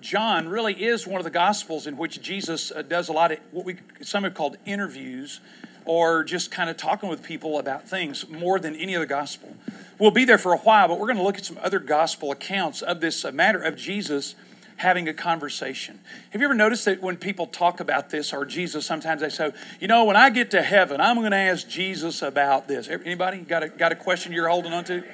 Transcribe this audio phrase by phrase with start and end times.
[0.00, 3.38] John really is one of the Gospels in which Jesus uh, does a lot of
[3.50, 5.40] what we some have called interviews
[5.84, 9.56] or just kind of talking with people about things more than any other Gospel.
[9.98, 12.30] We'll be there for a while, but we're going to look at some other Gospel
[12.30, 14.34] accounts of this uh, matter of Jesus
[14.76, 16.00] having a conversation.
[16.30, 19.52] Have you ever noticed that when people talk about this or Jesus, sometimes they say,
[19.78, 22.88] you know, when I get to heaven, I'm going to ask Jesus about this.
[22.88, 25.04] Anybody got a, got a question you're holding on to?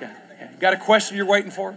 [0.00, 0.14] Yeah.
[0.38, 0.52] yeah.
[0.60, 1.74] Got a question you're waiting for?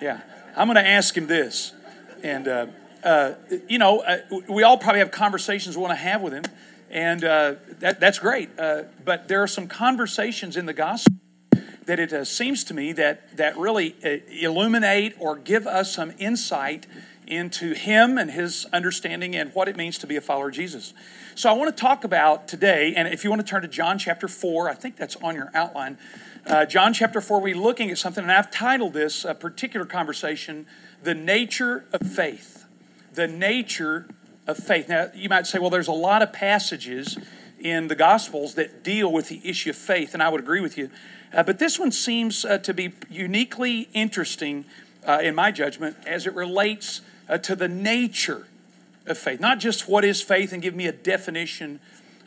[0.00, 0.20] Yeah.
[0.56, 1.74] I'm going to ask him this.
[2.22, 2.66] And, uh,
[3.04, 3.34] uh,
[3.68, 4.18] you know, uh,
[4.48, 6.44] we all probably have conversations we want to have with him,
[6.90, 8.50] and uh, that, that's great.
[8.58, 11.14] Uh, but there are some conversations in the gospel
[11.86, 13.94] that it uh, seems to me that, that really
[14.42, 16.86] illuminate or give us some insight
[17.26, 20.94] into him and his understanding and what it means to be a follower of Jesus.
[21.34, 23.98] So I want to talk about today, and if you want to turn to John
[23.98, 25.98] chapter 4, I think that's on your outline.
[26.46, 30.66] Uh, John chapter 4, we're looking at something, and I've titled this a particular conversation,
[31.06, 32.64] The Nature of Faith.
[33.14, 34.08] The Nature
[34.48, 34.88] of Faith.
[34.88, 37.16] Now, you might say, well, there's a lot of passages
[37.60, 40.76] in the Gospels that deal with the issue of faith, and I would agree with
[40.76, 40.90] you.
[41.32, 44.64] Uh, but this one seems uh, to be uniquely interesting,
[45.06, 48.48] uh, in my judgment, as it relates uh, to the nature
[49.06, 49.38] of faith.
[49.38, 51.78] Not just what is faith and give me a definition,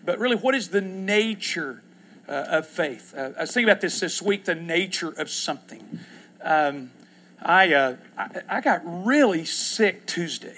[0.06, 1.84] but really what is the nature
[2.30, 3.14] uh, of faith.
[3.14, 6.00] Uh, I was thinking about this this week the nature of something.
[6.42, 6.92] Um,
[7.42, 10.58] I, uh, I, I, got really sick Tuesday.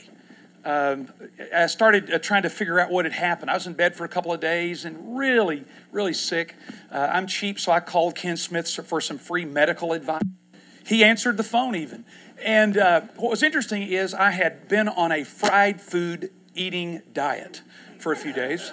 [0.65, 1.11] Um,
[1.55, 3.51] I started uh, trying to figure out what had happened.
[3.51, 6.55] I was in bed for a couple of days and really, really sick.
[6.91, 10.21] Uh, I'm cheap, so I called Ken Smith for some free medical advice.
[10.85, 12.05] He answered the phone even.
[12.43, 17.61] And uh, what was interesting is I had been on a fried food eating diet
[17.99, 18.71] for a few days,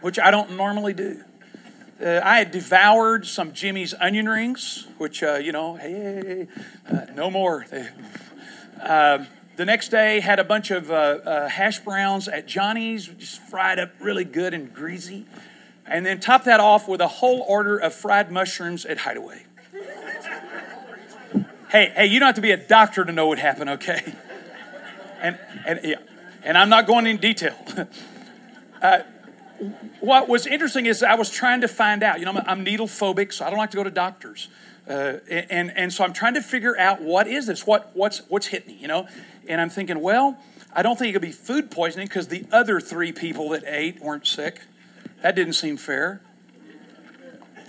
[0.00, 1.24] which I don't normally do.
[2.00, 6.46] Uh, I had devoured some Jimmy's onion rings, which, uh, you know, hey,
[6.90, 7.66] uh, no more.
[8.80, 13.38] Um, the next day, had a bunch of uh, uh, hash browns at Johnny's, just
[13.42, 15.26] fried up really good and greasy.
[15.84, 19.44] And then top that off with a whole order of fried mushrooms at Hideaway.
[21.70, 24.14] hey, hey, you don't have to be a doctor to know what happened, okay?
[25.20, 25.96] And, and, yeah,
[26.42, 27.54] and I'm not going in detail.
[30.00, 32.18] what was interesting is I was trying to find out.
[32.18, 34.48] You know, I'm, I'm needle phobic, so I don't like to go to doctors.
[34.88, 37.66] Uh, and, and so I'm trying to figure out what is this?
[37.66, 39.06] What, what's, what's hit me, you know?
[39.46, 40.38] And I'm thinking, well,
[40.72, 44.00] I don't think it could be food poisoning because the other three people that ate
[44.00, 44.62] weren't sick.
[45.22, 46.22] That didn't seem fair.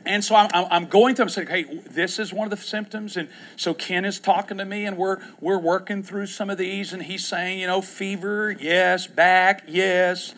[0.04, 3.18] And so I'm, I'm going through, I'm saying, hey, this is one of the symptoms.
[3.18, 6.92] And so Ken is talking to me, and we're, we're working through some of these,
[6.92, 10.34] and he's saying, you know, fever, yes, back, yes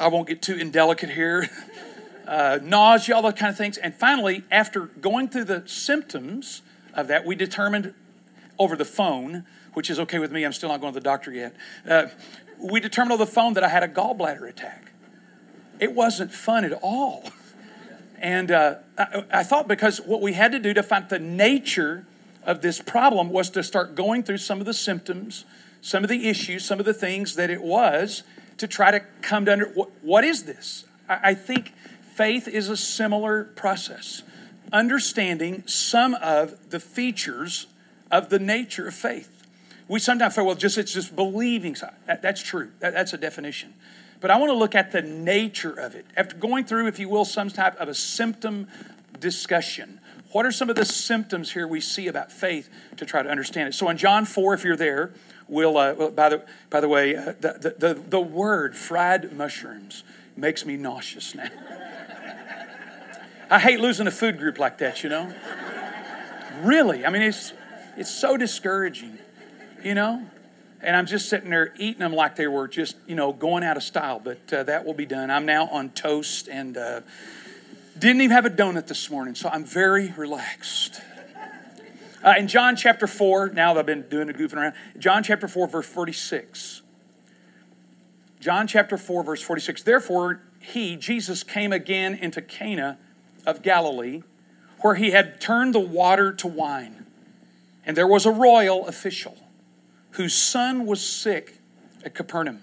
[0.00, 1.48] I won't get too indelicate here.
[2.28, 3.76] Uh, nausea, all those kind of things.
[3.76, 6.62] And finally, after going through the symptoms
[6.94, 7.92] of that, we determined
[8.56, 11.32] over the phone, which is okay with me, I'm still not going to the doctor
[11.32, 11.56] yet.
[11.84, 12.06] Uh,
[12.56, 14.92] we determined over the phone that I had a gallbladder attack.
[15.80, 17.24] It wasn't fun at all.
[18.20, 22.06] And uh, I, I thought because what we had to do to find the nature
[22.44, 25.46] of this problem was to start going through some of the symptoms,
[25.80, 28.22] some of the issues, some of the things that it was,
[28.60, 30.84] to try to come to under what, what is this?
[31.08, 31.72] I, I think
[32.14, 34.22] faith is a similar process.
[34.72, 37.66] Understanding some of the features
[38.10, 39.36] of the nature of faith.
[39.88, 41.76] We sometimes say, well, just it's just believing.
[42.06, 42.70] That, that's true.
[42.78, 43.74] That, that's a definition.
[44.20, 46.06] But I want to look at the nature of it.
[46.16, 48.68] After going through, if you will, some type of a symptom
[49.18, 49.98] discussion.
[50.32, 52.68] What are some of the symptoms here we see about faith
[52.98, 53.72] to try to understand it?
[53.72, 55.12] So in John 4, if you're there,
[55.78, 60.04] uh, well, by, the, by the way, uh, the, the, the word fried mushrooms
[60.36, 61.48] makes me nauseous now.
[63.50, 65.34] I hate losing a food group like that, you know?
[66.62, 67.04] Really.
[67.04, 67.52] I mean, it's,
[67.96, 69.18] it's so discouraging,
[69.82, 70.24] you know?
[70.82, 73.76] And I'm just sitting there eating them like they were just, you know, going out
[73.76, 74.20] of style.
[74.22, 75.30] But uh, that will be done.
[75.30, 77.00] I'm now on toast and uh,
[77.98, 81.02] didn't even have a donut this morning, so I'm very relaxed.
[82.22, 85.48] Uh, in John chapter 4, now that I've been doing the goofing around, John chapter
[85.48, 86.82] 4, verse 46.
[88.40, 89.82] John chapter 4, verse 46.
[89.82, 92.98] Therefore, he, Jesus, came again into Cana
[93.46, 94.22] of Galilee,
[94.80, 97.06] where he had turned the water to wine.
[97.86, 99.38] And there was a royal official
[100.12, 101.58] whose son was sick
[102.04, 102.62] at Capernaum.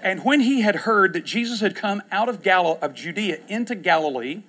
[0.00, 3.74] And when he had heard that Jesus had come out of, Gal- of Judea into
[3.74, 4.42] Galilee,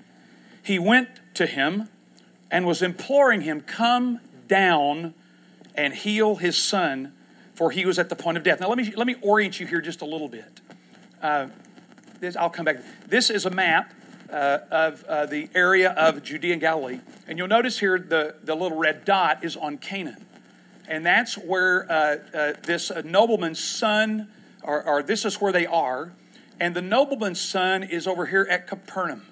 [0.63, 1.89] he went to him
[2.55, 5.13] and was imploring him, Come down
[5.75, 7.11] and heal his son,
[7.53, 8.61] for he was at the point of death.
[8.61, 10.61] Now, let me, let me orient you here just a little bit.
[11.21, 11.47] Uh,
[12.21, 12.77] this, I'll come back.
[13.09, 13.93] This is a map
[14.29, 17.01] uh, of uh, the area of Judea and Galilee.
[17.27, 20.15] And you'll notice here the, the little red dot is on Cana.
[20.87, 24.29] and that's where uh, uh, this nobleman's son,
[24.63, 26.13] or, or, this is where they are,
[26.57, 29.23] and the nobleman's son is over here at Capernaum,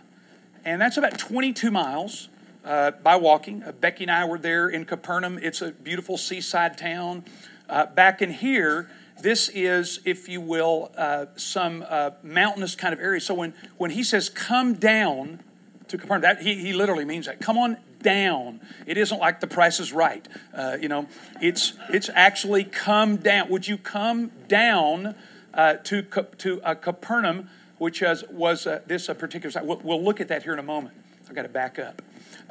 [0.65, 2.27] and that's about 22 miles
[2.63, 3.63] uh, by walking.
[3.63, 5.39] Uh, Becky and I were there in Capernaum.
[5.42, 7.25] It's a beautiful seaside town.
[7.69, 8.89] Uh, back in here,
[9.21, 10.92] this is, if you will,
[11.36, 11.86] some
[12.24, 13.21] mountainous kind of area.
[13.21, 15.39] So when when he says come down
[15.88, 17.39] to Capernaum, that he, he literally means that.
[17.39, 18.60] Come on down.
[18.86, 20.27] It isn't like the price is right.
[20.54, 21.07] Uh, you know,
[21.42, 23.50] it's it's actually come down.
[23.50, 25.16] Would you come down
[25.54, 27.50] uh, to to uh, Capernaum,
[27.80, 29.66] which has, was uh, this a particular site?
[29.66, 30.95] We'll, we'll, look at that here in a moment.
[31.27, 32.01] I've got to back up.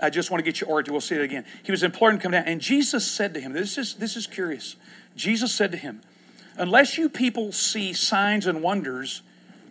[0.01, 0.93] I just want to get you origin.
[0.93, 1.45] We'll see it again.
[1.63, 4.27] He was imploring to come down, and Jesus said to him, "This is this is
[4.27, 4.77] curious."
[5.17, 6.01] Jesus said to him,
[6.57, 9.23] "Unless you people see signs and wonders,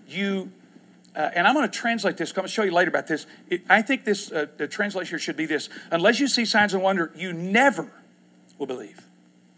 [0.07, 0.51] you
[1.15, 2.31] uh, and I'm going to translate this.
[2.31, 3.27] I'm going to show you later about this.
[3.49, 6.81] It, I think this uh, the translation should be this: Unless you see signs and
[6.81, 7.91] wonder, you never
[8.57, 9.07] will believe.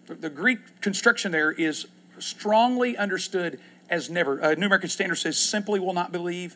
[0.07, 1.87] The, the Greek construction there is
[2.19, 4.41] strongly understood as never.
[4.41, 6.55] Uh, New American Standard says simply will not believe,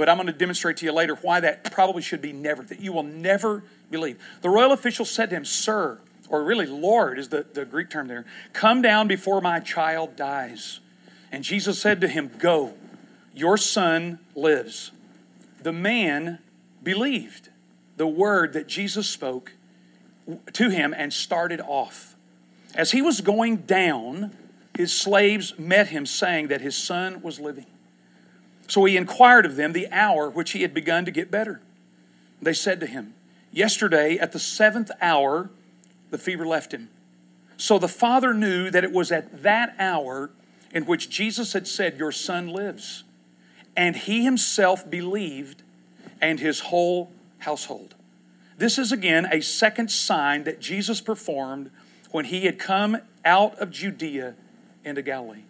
[0.00, 2.62] but I'm going to demonstrate to you later why that probably should be never.
[2.62, 4.18] That you will never believe.
[4.40, 5.98] The royal official said to him, "Sir,"
[6.30, 8.24] or really Lord is the, the Greek term there.
[8.54, 10.80] Come down before my child dies.
[11.30, 12.72] And Jesus said to him, Go
[13.34, 14.90] your son lives.
[15.62, 16.38] The man
[16.82, 17.50] believed
[17.98, 19.52] the word that Jesus spoke
[20.54, 22.16] to him and started off.
[22.74, 24.34] As he was going down,
[24.74, 27.66] his slaves met him, saying that his son was living.
[28.70, 31.60] So he inquired of them the hour which he had begun to get better.
[32.40, 33.14] They said to him,
[33.52, 35.50] Yesterday at the seventh hour,
[36.10, 36.88] the fever left him.
[37.56, 40.30] So the father knew that it was at that hour
[40.72, 43.04] in which Jesus had said, Your son lives
[43.76, 45.62] and he himself believed,
[46.20, 47.94] and his whole household.
[48.58, 51.70] This is again a second sign that Jesus performed
[52.10, 54.34] when he had come out of Judea
[54.84, 55.44] into Galilee.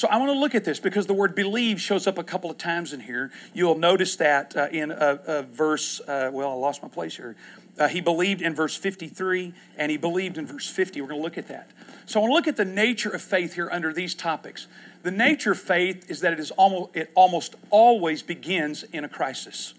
[0.00, 2.50] So I want to look at this because the word believe shows up a couple
[2.50, 3.30] of times in here.
[3.52, 7.36] You'll notice that uh, in a, a verse, uh, well, I lost my place here.
[7.78, 11.02] Uh, he believed in verse 53 and he believed in verse 50.
[11.02, 11.70] We're going to look at that.
[12.06, 14.68] So I want to look at the nature of faith here under these topics.
[15.02, 19.08] The nature of faith is that it is almost it almost always begins in a
[19.08, 19.74] crisis.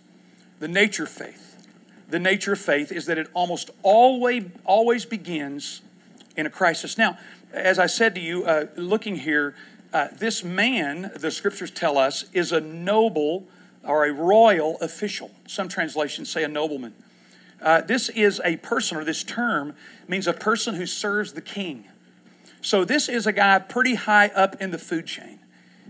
[0.59, 1.67] The nature of faith.
[2.09, 5.81] The nature of faith is that it almost always always begins
[6.35, 6.95] in a crisis.
[6.95, 7.17] Now,
[7.53, 9.55] as I said to you, uh, looking here,
[9.93, 13.47] uh, this man, the scriptures tell us, is a noble
[13.83, 15.31] or a royal official.
[15.47, 16.93] Some translations say a nobleman.
[17.61, 19.75] Uh, this is a person, or this term
[20.07, 21.85] means a person who serves the king.
[22.61, 25.39] So this is a guy pretty high up in the food chain.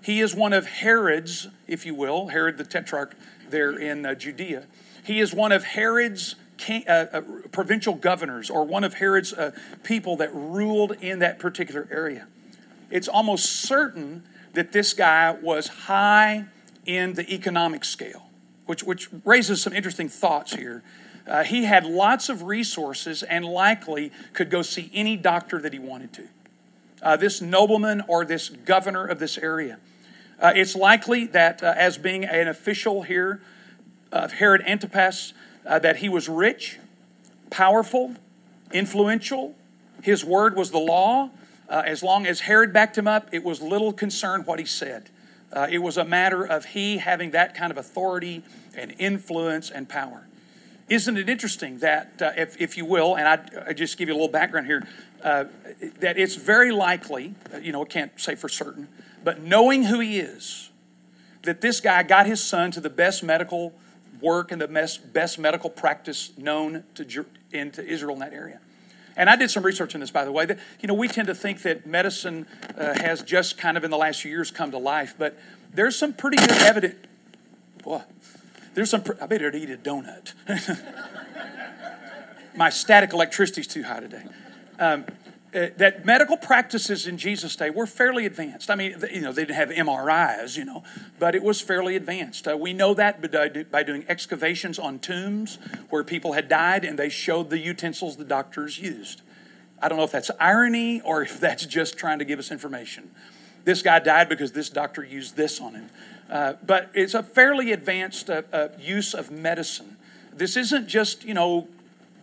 [0.01, 3.15] He is one of Herod's, if you will, Herod the Tetrarch
[3.49, 4.65] there in uh, Judea.
[5.03, 7.21] He is one of Herod's king, uh, uh,
[7.51, 9.51] provincial governors or one of Herod's uh,
[9.83, 12.27] people that ruled in that particular area.
[12.91, 14.23] It's almost certain
[14.53, 16.45] that this guy was high
[16.85, 18.29] in the economic scale,
[18.65, 20.83] which, which raises some interesting thoughts here.
[21.25, 25.79] Uh, he had lots of resources and likely could go see any doctor that he
[25.79, 26.27] wanted to
[27.01, 29.79] uh, this nobleman or this governor of this area.
[30.39, 33.41] Uh, it's likely that, uh, as being an official here
[34.11, 35.33] of Herod Antipas,
[35.65, 36.79] uh, that he was rich,
[37.49, 38.15] powerful,
[38.71, 39.55] influential.
[40.01, 41.29] His word was the law.
[41.71, 45.09] Uh, as long as Herod backed him up, it was little concern what he said.
[45.53, 48.43] Uh, it was a matter of he having that kind of authority
[48.75, 50.27] and influence and power.
[50.89, 54.13] Isn't it interesting that, uh, if, if you will, and I, I just give you
[54.13, 54.85] a little background here,
[55.23, 55.45] uh,
[56.01, 58.89] that it's very likely, uh, you know, I can't say for certain,
[59.23, 60.71] but knowing who he is,
[61.43, 63.73] that this guy got his son to the best medical
[64.19, 68.59] work and the best, best medical practice known to, into Israel in that area.
[69.15, 70.45] And I did some research on this, by the way.
[70.45, 73.91] That, you know, we tend to think that medicine uh, has just kind of in
[73.91, 75.37] the last few years come to life, but
[75.73, 76.95] there's some pretty good evidence.
[77.83, 78.01] Boy,
[78.73, 80.33] there's some, I better eat a donut.
[82.55, 84.23] My static electricity's too high today.
[84.79, 85.05] Um,
[85.53, 88.69] uh, that medical practices in Jesus' day were fairly advanced.
[88.69, 90.83] I mean, you know, they didn't have MRIs, you know,
[91.19, 92.47] but it was fairly advanced.
[92.47, 93.21] Uh, we know that
[93.69, 95.57] by doing excavations on tombs
[95.89, 99.21] where people had died and they showed the utensils the doctors used.
[99.81, 103.11] I don't know if that's irony or if that's just trying to give us information.
[103.65, 105.89] This guy died because this doctor used this on him.
[106.29, 109.97] Uh, but it's a fairly advanced uh, uh, use of medicine.
[110.33, 111.67] This isn't just, you know,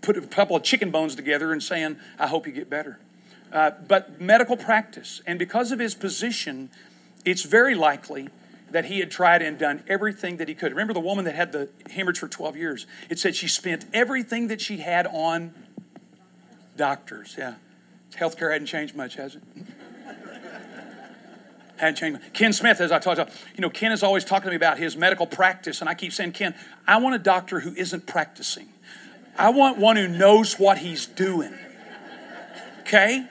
[0.01, 2.99] put a couple of chicken bones together and saying, I hope you get better.
[3.53, 5.23] Uh, but medical practice.
[5.27, 6.71] And because of his position,
[7.25, 8.29] it's very likely
[8.71, 10.73] that he had tried and done everything that he could.
[10.73, 12.87] Remember the woman that had the hemorrhage for 12 years?
[13.09, 15.55] It said she spent everything that she had on
[16.77, 17.35] doctors.
[17.39, 17.55] Yeah.
[18.13, 19.43] Healthcare hadn't changed much, has it?
[21.79, 22.21] hadn't changed.
[22.35, 24.79] Ken Smith, as I talked about, you know, Ken is always talking to me about
[24.79, 26.55] his medical practice, and I keep saying, Ken,
[26.87, 28.69] I want a doctor who isn't practicing.
[29.39, 31.55] I want one who knows what he's doing.
[32.81, 33.27] Okay?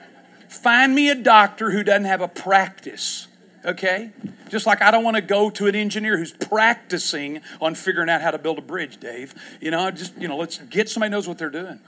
[0.48, 3.28] Find me a doctor who doesn't have a practice.
[3.64, 4.10] Okay?
[4.48, 8.22] Just like I don't want to go to an engineer who's practicing on figuring out
[8.22, 9.34] how to build a bridge, Dave.
[9.60, 11.80] You know, just, you know, let's get somebody knows what they're doing.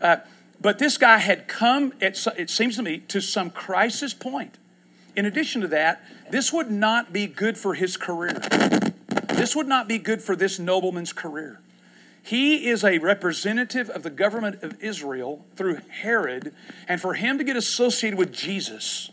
[0.00, 0.18] Uh,
[0.60, 4.58] but this guy had come, at, it seems to me, to some crisis point.
[5.14, 8.40] In addition to that, this would not be good for his career.
[9.28, 11.60] This would not be good for this nobleman's career.
[12.28, 16.52] He is a representative of the government of Israel through Herod,
[16.86, 19.10] and for him to get associated with Jesus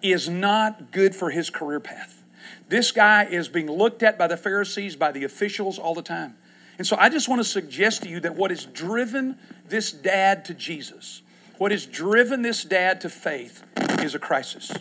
[0.00, 2.22] is not good for his career path.
[2.70, 6.36] This guy is being looked at by the Pharisees, by the officials all the time.
[6.78, 9.36] And so I just want to suggest to you that what has driven
[9.68, 11.20] this dad to Jesus,
[11.58, 13.62] what has driven this dad to faith,
[14.00, 14.72] is a crisis.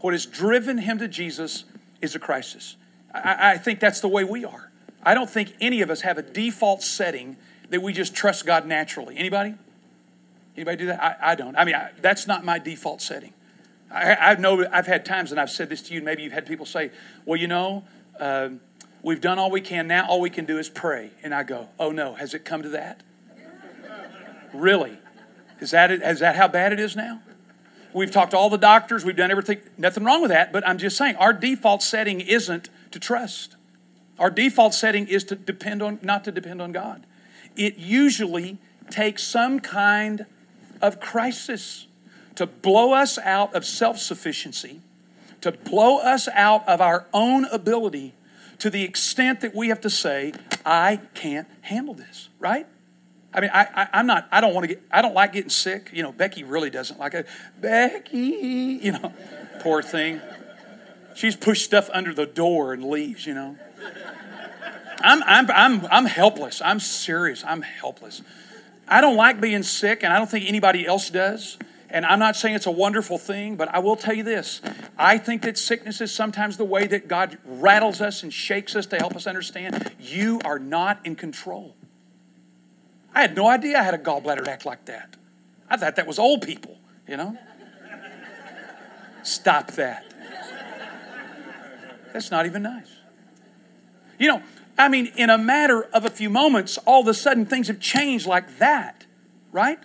[0.00, 1.64] What has driven him to Jesus
[2.02, 2.76] is a crisis.
[3.14, 4.68] I, I think that's the way we are.
[5.02, 7.36] I don't think any of us have a default setting
[7.70, 9.16] that we just trust God naturally.
[9.16, 9.54] Anybody?
[10.56, 11.02] Anybody do that?
[11.02, 11.56] I, I don't.
[11.56, 13.32] I mean, I, that's not my default setting.
[13.90, 16.32] I, I, know I've had times, and I've said this to you, and maybe you've
[16.32, 16.90] had people say,
[17.24, 17.84] well, you know,
[18.20, 18.50] uh,
[19.02, 19.86] we've done all we can.
[19.86, 21.10] Now all we can do is pray.
[21.22, 23.02] And I go, oh no, has it come to that?
[24.52, 24.98] really?
[25.60, 27.20] Is that, it, is that how bad it is now?
[27.94, 29.60] We've talked to all the doctors, we've done everything.
[29.76, 33.56] Nothing wrong with that, but I'm just saying our default setting isn't to trust.
[34.22, 37.04] Our default setting is to depend on, not to depend on God.
[37.56, 40.26] It usually takes some kind
[40.80, 41.88] of crisis
[42.36, 44.80] to blow us out of self sufficiency,
[45.40, 48.14] to blow us out of our own ability
[48.60, 50.32] to the extent that we have to say,
[50.64, 52.68] I can't handle this, right?
[53.34, 55.50] I mean, I, I, am not, I don't want to get, I don't like getting
[55.50, 55.90] sick.
[55.92, 57.26] You know, Becky really doesn't like it.
[57.60, 59.12] Becky, you know,
[59.62, 60.20] poor thing.
[61.16, 63.56] She's pushed stuff under the door and leaves, you know.
[65.04, 66.62] I'm, I'm, I'm, I'm helpless.
[66.64, 67.44] I'm serious.
[67.44, 68.22] I'm helpless.
[68.86, 71.58] I don't like being sick, and I don't think anybody else does.
[71.90, 74.62] And I'm not saying it's a wonderful thing, but I will tell you this.
[74.96, 78.86] I think that sickness is sometimes the way that God rattles us and shakes us
[78.86, 81.76] to help us understand you are not in control.
[83.14, 85.16] I had no idea I had a gallbladder act like that.
[85.68, 87.36] I thought that was old people, you know?
[89.22, 90.04] Stop that.
[92.14, 93.01] That's not even nice.
[94.22, 94.42] You know,
[94.78, 97.80] I mean, in a matter of a few moments, all of a sudden things have
[97.80, 99.04] changed like that,
[99.50, 99.80] right?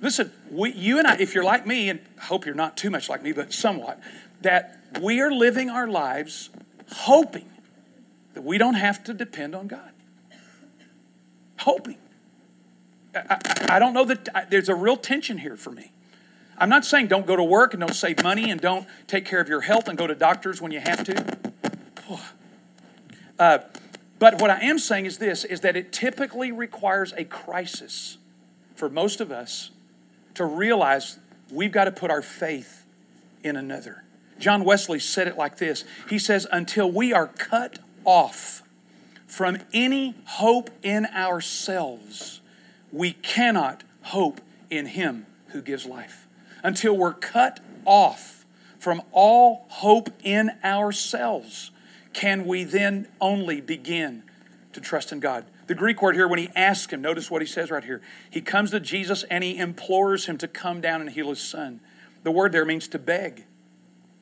[0.00, 2.88] Listen, we, you and I, if you're like me, and I hope you're not too
[2.88, 4.00] much like me, but somewhat,
[4.40, 6.48] that we are living our lives
[6.92, 7.44] hoping
[8.32, 9.92] that we don't have to depend on God.
[11.58, 11.98] Hoping.
[13.14, 15.92] I, I, I don't know that I, there's a real tension here for me.
[16.56, 19.42] I'm not saying don't go to work and don't save money and don't take care
[19.42, 21.38] of your health and go to doctors when you have to.
[23.38, 23.58] Uh,
[24.18, 28.18] but what I am saying is this is that it typically requires a crisis
[28.74, 29.70] for most of us
[30.34, 31.18] to realize
[31.50, 32.84] we've got to put our faith
[33.42, 34.04] in another.
[34.38, 38.62] John Wesley said it like this He says, Until we are cut off
[39.26, 42.40] from any hope in ourselves,
[42.90, 44.40] we cannot hope
[44.70, 46.26] in Him who gives life.
[46.62, 48.46] Until we're cut off
[48.78, 51.70] from all hope in ourselves,
[52.12, 54.22] can we then only begin
[54.72, 55.44] to trust in God.
[55.66, 58.00] The Greek word here, when he asks him, notice what he says right here.
[58.30, 61.80] He comes to Jesus and he implores him to come down and heal his son.
[62.22, 63.44] The word there means to beg.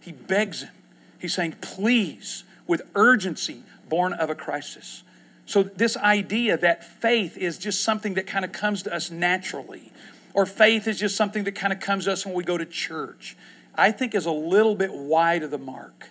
[0.00, 0.70] He begs him.
[1.18, 5.02] He's saying, please, with urgency, born of a crisis.
[5.46, 9.92] So, this idea that faith is just something that kind of comes to us naturally,
[10.34, 12.66] or faith is just something that kind of comes to us when we go to
[12.66, 13.36] church,
[13.76, 16.08] I think is a little bit wide of the mark.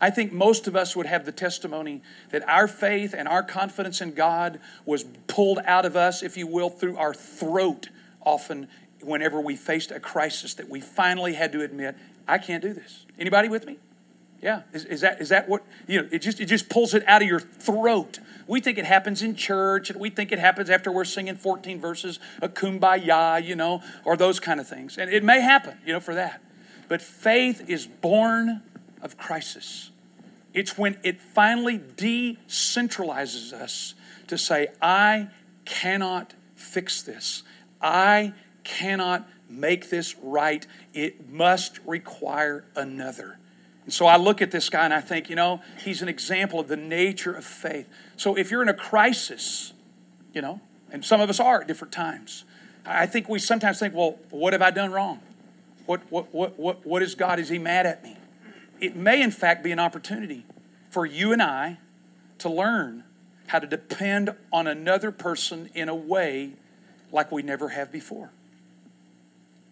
[0.00, 4.00] I think most of us would have the testimony that our faith and our confidence
[4.00, 7.88] in God was pulled out of us, if you will, through our throat
[8.24, 8.68] often
[9.02, 13.06] whenever we faced a crisis that we finally had to admit, I can't do this.
[13.18, 13.78] Anybody with me?
[14.42, 14.62] Yeah.
[14.72, 16.08] Is, is, that is that what you know?
[16.12, 18.20] It just it just pulls it out of your throat.
[18.46, 21.80] We think it happens in church, and we think it happens after we're singing 14
[21.80, 24.96] verses of kumbaya, you know, or those kind of things.
[24.96, 26.40] And it may happen, you know, for that.
[26.88, 28.62] But faith is born
[29.02, 29.90] of crisis.
[30.54, 33.94] It's when it finally decentralizes us
[34.26, 35.28] to say, I
[35.64, 37.42] cannot fix this.
[37.80, 38.32] I
[38.64, 40.66] cannot make this right.
[40.94, 43.38] It must require another.
[43.84, 46.60] And so I look at this guy and I think, you know, he's an example
[46.60, 47.88] of the nature of faith.
[48.16, 49.72] So if you're in a crisis,
[50.34, 52.44] you know, and some of us are at different times,
[52.84, 55.20] I think we sometimes think, well, what have I done wrong?
[55.86, 57.38] What, what, what, what, what is God?
[57.38, 58.16] Is He mad at me?
[58.80, 60.44] It may, in fact, be an opportunity
[60.90, 61.78] for you and I
[62.38, 63.04] to learn
[63.48, 66.52] how to depend on another person in a way
[67.10, 68.30] like we never have before.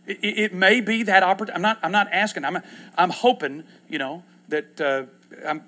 [0.07, 1.57] It, it may be that opportunity.
[1.57, 2.45] I'm not, I'm not asking.
[2.45, 2.59] I'm,
[2.97, 5.05] I'm hoping, you know, that uh,
[5.47, 5.65] I'm,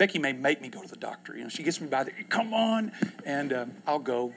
[0.00, 1.36] Becky may make me go to the doctor.
[1.36, 2.14] You know, she gets me by there.
[2.28, 2.92] Come on,
[3.26, 4.32] and um, I'll go.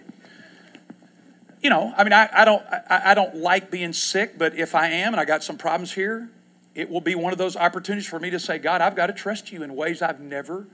[1.62, 4.76] You know, I mean, I, I don't I, I don't like being sick, but if
[4.76, 6.30] I am and I got some problems here,
[6.76, 9.14] it will be one of those opportunities for me to say, God, I've got to
[9.14, 10.68] trust you in ways I've never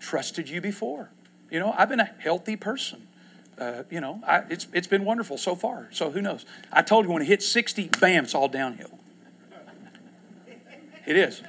[0.00, 1.10] trusted you before.
[1.50, 3.06] You know, I've been a healthy person.
[3.58, 5.88] Uh, you know, I, it's, it's been wonderful so far.
[5.92, 6.46] So who knows?
[6.72, 8.98] I told you when it hits 60, bam, it's all downhill.
[11.06, 11.42] It is.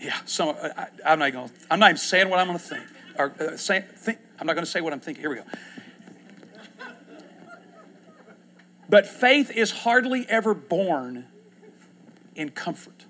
[0.00, 1.50] Yeah, so I, am not going.
[1.70, 2.84] I'm not even saying what I'm going to think.
[3.18, 4.18] Or uh, say, think.
[4.38, 5.22] I'm not going to say what I'm thinking.
[5.22, 5.44] Here we go.
[8.88, 11.26] But faith is hardly ever born
[12.34, 13.04] in comfort.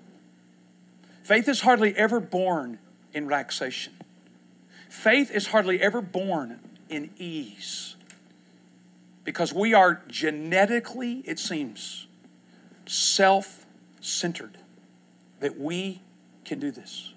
[1.23, 2.79] Faith is hardly ever born
[3.13, 3.93] in relaxation.
[4.89, 6.59] Faith is hardly ever born
[6.89, 7.95] in ease.
[9.23, 12.07] Because we are genetically, it seems,
[12.85, 13.65] self
[14.01, 14.57] centered.
[15.39, 16.01] That we
[16.43, 17.13] can do this.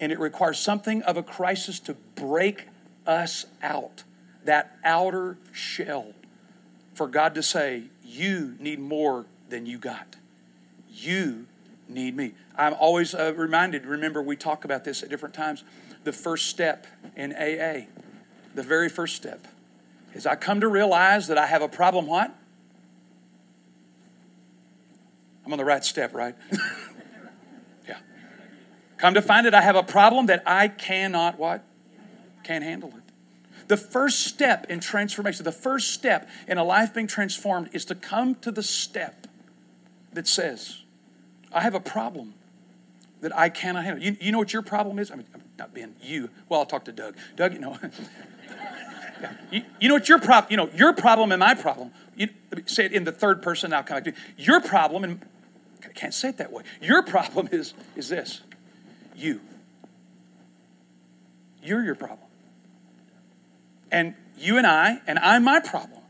[0.00, 2.66] And it requires something of a crisis to break
[3.06, 4.02] us out,
[4.44, 6.14] that outer shell,
[6.94, 10.16] for God to say, You need more than you got.
[10.92, 11.46] You
[11.88, 12.32] need me.
[12.56, 15.64] I'm always uh, reminded, remember, we talk about this at different times.
[16.04, 17.86] The first step in AA,
[18.54, 19.46] the very first step,
[20.14, 22.06] is I come to realize that I have a problem.
[22.06, 22.34] What?
[25.44, 26.34] I'm on the right step, right?
[27.88, 27.96] Yeah.
[28.98, 31.64] Come to find it, I have a problem that I cannot what?
[32.44, 33.66] Can't handle it.
[33.68, 37.94] The first step in transformation, the first step in a life being transformed is to
[37.94, 39.26] come to the step
[40.12, 40.79] that says,
[41.52, 42.34] I have a problem
[43.20, 44.02] that I cannot handle.
[44.02, 45.10] You, you know what your problem is?
[45.10, 46.30] I mean, I'm not being you.
[46.48, 47.16] Well, I'll talk to Doug.
[47.36, 47.78] Doug, you know.
[49.20, 49.32] yeah.
[49.50, 51.92] you, you, know what your problem, you know, your problem and my problem.
[52.16, 52.28] You,
[52.66, 54.16] say it in the third person, I'll come back to you.
[54.36, 55.20] Your problem, and
[55.84, 56.62] I can't say it that way.
[56.80, 58.40] Your problem is, is this
[59.14, 59.40] you.
[61.62, 62.26] You're your problem.
[63.92, 66.00] And you and I, and I'm my problem.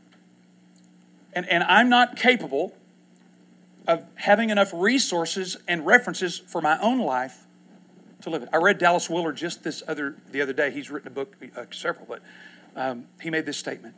[1.33, 2.73] And, and I'm not capable
[3.87, 7.45] of having enough resources and references for my own life
[8.21, 8.49] to live it.
[8.53, 10.71] I read Dallas Willard just this other the other day.
[10.71, 12.21] He's written a book, uh, several, but
[12.75, 13.95] um, he made this statement.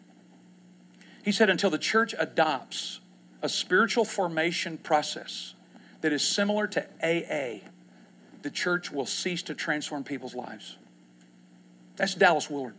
[1.23, 3.01] He said, "Until the church adopts
[3.41, 5.53] a spiritual formation process
[6.01, 7.67] that is similar to AA,
[8.41, 10.77] the church will cease to transform people's lives.
[11.95, 12.75] That's Dallas Willard,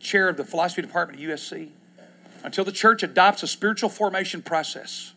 [0.00, 1.70] chair of the philosophy department at USC.
[2.44, 5.12] Until the church adopts a spiritual formation process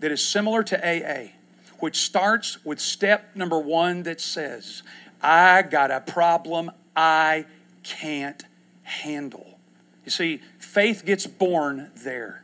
[0.00, 1.32] that is similar to AA,
[1.78, 4.82] which starts with step number one that says,
[5.22, 7.46] I got a problem I
[7.82, 8.44] can't
[8.82, 9.58] handle.
[10.04, 12.42] You see, faith gets born there.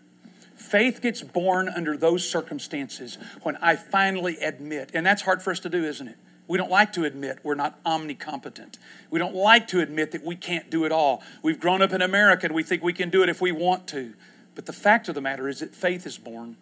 [0.57, 5.61] Faith gets born under those circumstances when I finally admit, and that's hard for us
[5.61, 6.17] to do, isn't it?
[6.49, 8.79] We don't like to admit we're not omnicompetent.
[9.11, 11.23] We don't like to admit that we can't do it all.
[11.43, 13.87] We've grown up in America and we think we can do it if we want
[13.89, 14.15] to.
[14.55, 16.57] But the fact of the matter is that faith is born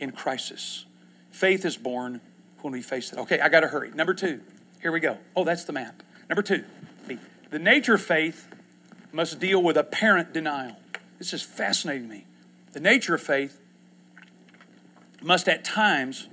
[0.00, 0.84] in crisis.
[1.30, 2.20] Faith is born
[2.62, 3.18] when we face it.
[3.18, 3.90] Okay, I got to hurry.
[3.90, 4.40] Number two,
[4.80, 5.18] here we go.
[5.34, 6.02] Oh, that's the map.
[6.28, 6.64] Number two,
[7.50, 8.48] the nature of faith
[9.12, 10.76] must deal with apparent denial.
[11.18, 12.26] This is fascinating me.
[12.72, 13.60] The nature of faith
[15.22, 16.28] must at times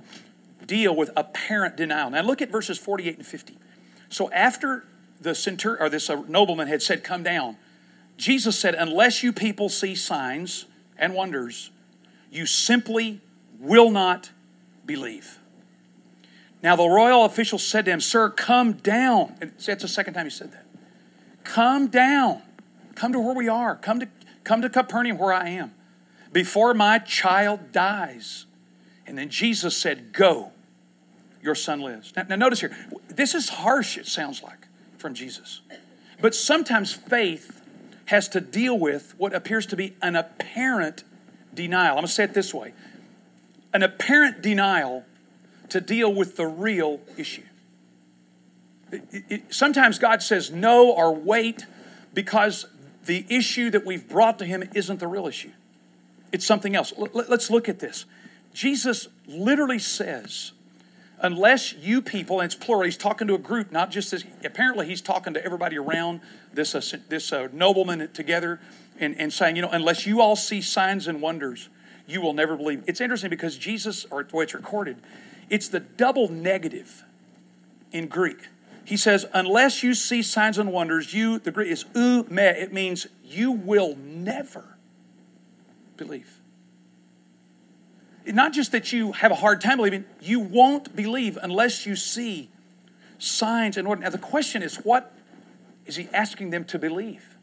[0.66, 2.10] deal with apparent denial.
[2.10, 3.56] Now look at verses 48 and 50.
[4.08, 4.84] So after
[5.20, 7.56] the centur or this uh, nobleman had said, "Come down,"
[8.16, 10.66] Jesus said, "Unless you people see signs
[10.98, 11.70] and wonders,
[12.30, 13.20] you simply
[13.62, 14.30] will not
[14.84, 15.38] believe."
[16.62, 20.26] Now the royal official said to him, "Sir, come down." And that's the second time
[20.26, 20.66] he said that.
[21.44, 22.42] Come down.
[22.94, 23.76] Come to where we are.
[23.76, 24.08] Come to
[24.44, 25.72] come to Capernaum where I am
[26.32, 28.46] before my child dies.
[29.06, 30.52] And then Jesus said, Go,
[31.42, 32.12] your son lives.
[32.16, 32.74] Now, now, notice here,
[33.08, 35.60] this is harsh, it sounds like, from Jesus.
[36.20, 37.60] But sometimes faith
[38.06, 41.04] has to deal with what appears to be an apparent
[41.52, 41.90] denial.
[41.90, 42.72] I'm going to say it this way
[43.72, 45.04] an apparent denial
[45.70, 47.42] to deal with the real issue.
[48.90, 51.66] It, it, sometimes God says no or wait
[52.12, 52.66] because
[53.06, 55.52] the issue that we've brought to Him isn't the real issue.
[56.30, 56.92] It's something else.
[56.96, 58.04] Let's look at this.
[58.54, 60.52] Jesus literally says,
[61.20, 64.86] unless you people, and it's plural, he's talking to a group, not just this, apparently
[64.86, 66.20] he's talking to everybody around
[66.52, 68.60] this, uh, this uh, nobleman together
[68.98, 71.68] and, and saying, you know, unless you all see signs and wonders,
[72.12, 72.84] you will never believe.
[72.86, 74.98] It's interesting because Jesus, or the way it's recorded,
[75.48, 77.04] it's the double negative
[77.90, 78.48] in Greek.
[78.84, 82.72] He says, unless you see signs and wonders, you, the Greek is ou mē, it
[82.72, 84.76] means you will never
[85.96, 86.38] believe.
[88.26, 92.50] Not just that you have a hard time believing, you won't believe unless you see
[93.18, 94.04] signs and wonders.
[94.04, 95.12] Now, the question is, what
[95.86, 97.36] is he asking them to believe?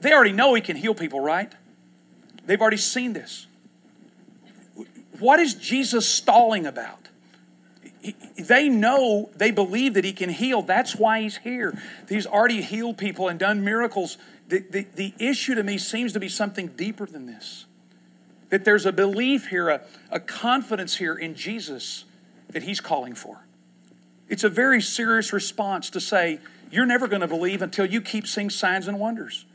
[0.00, 1.52] They already know he can heal people, right?
[2.44, 3.46] They've already seen this.
[5.18, 7.08] What is Jesus stalling about?
[8.36, 10.62] They know, they believe that he can heal.
[10.62, 11.80] That's why he's here.
[12.08, 14.18] He's already healed people and done miracles.
[14.48, 17.66] The, the, the issue to me seems to be something deeper than this
[18.52, 22.04] that there's a belief here, a, a confidence here in Jesus
[22.50, 23.46] that he's calling for.
[24.28, 26.38] It's a very serious response to say,
[26.70, 29.46] you're never going to believe until you keep seeing signs and wonders.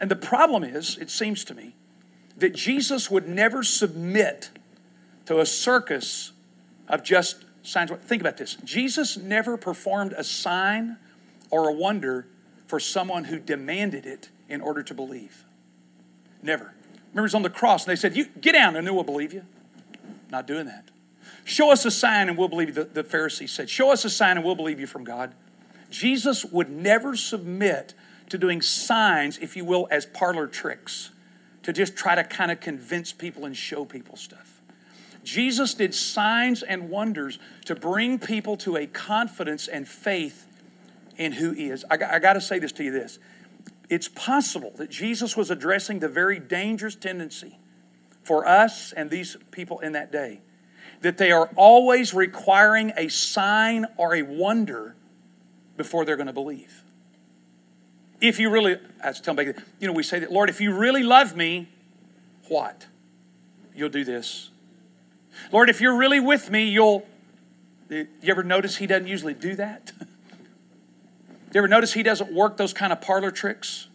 [0.00, 1.76] And the problem is, it seems to me,
[2.36, 4.50] that Jesus would never submit
[5.26, 6.32] to a circus
[6.88, 7.90] of just signs.
[8.04, 10.96] Think about this Jesus never performed a sign
[11.50, 12.26] or a wonder
[12.66, 15.44] for someone who demanded it in order to believe.
[16.42, 16.74] Never.
[17.12, 19.32] Remember, he's on the cross, and they said, "You get down, and then we'll believe
[19.32, 19.44] you."
[20.30, 20.90] Not doing that.
[21.44, 22.74] Show us a sign, and we'll believe you.
[22.74, 25.34] The, the Pharisees said, "Show us a sign, and we'll believe you from God."
[25.90, 27.94] Jesus would never submit
[28.30, 31.10] to doing signs, if you will, as parlor tricks,
[31.62, 34.53] to just try to kind of convince people and show people stuff.
[35.24, 40.46] Jesus did signs and wonders to bring people to a confidence and faith
[41.16, 41.84] in who He is.
[41.90, 43.18] I got, I got to say this to you this
[43.90, 47.58] it's possible that Jesus was addressing the very dangerous tendency
[48.22, 50.40] for us and these people in that day
[51.02, 54.96] that they are always requiring a sign or a wonder
[55.76, 56.82] before they're going to believe.
[58.20, 59.48] If you really, I was telling
[59.80, 61.68] you know, we say that, Lord, if you really love me,
[62.48, 62.86] what?
[63.74, 64.50] You'll do this.
[65.52, 67.06] Lord, if you're really with me, you'll.
[67.90, 69.92] You ever notice he doesn't usually do that?
[70.00, 70.06] you
[71.54, 73.88] ever notice he doesn't work those kind of parlor tricks?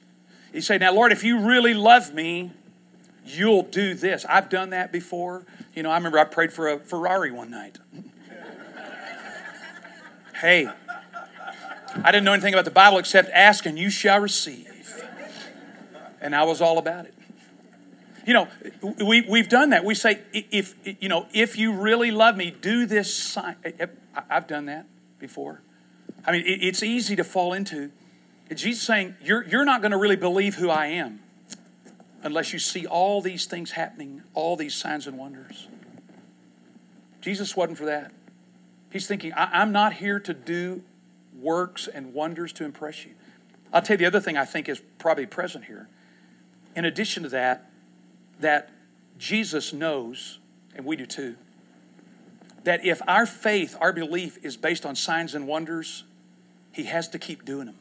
[0.53, 2.51] He say, Now, Lord, if you really love me,
[3.25, 4.25] you'll do this.
[4.29, 5.45] I've done that before.
[5.73, 7.77] You know, I remember I prayed for a Ferrari one night.
[10.41, 10.69] hey,
[12.03, 14.67] I didn't know anything about the Bible except ask and you shall receive.
[16.21, 17.13] And I was all about it.
[18.25, 18.47] You know,
[19.03, 19.83] we, we've done that.
[19.83, 23.55] We say, if, you know, if you really love me, do this sign.
[24.29, 24.85] I've done that
[25.19, 25.61] before.
[26.25, 27.91] I mean, it's easy to fall into.
[28.53, 31.19] Jesus saying, you're, you're not going to really believe who I am
[32.23, 35.67] unless you see all these things happening, all these signs and wonders.
[37.21, 38.11] Jesus wasn't for that.
[38.91, 40.83] He's thinking, I'm not here to do
[41.39, 43.11] works and wonders to impress you.
[43.71, 45.87] I'll tell you the other thing I think is probably present here.
[46.75, 47.68] In addition to that,
[48.39, 48.69] that
[49.17, 50.39] Jesus knows,
[50.75, 51.35] and we do too,
[52.63, 56.03] that if our faith, our belief is based on signs and wonders,
[56.71, 57.75] He has to keep doing them.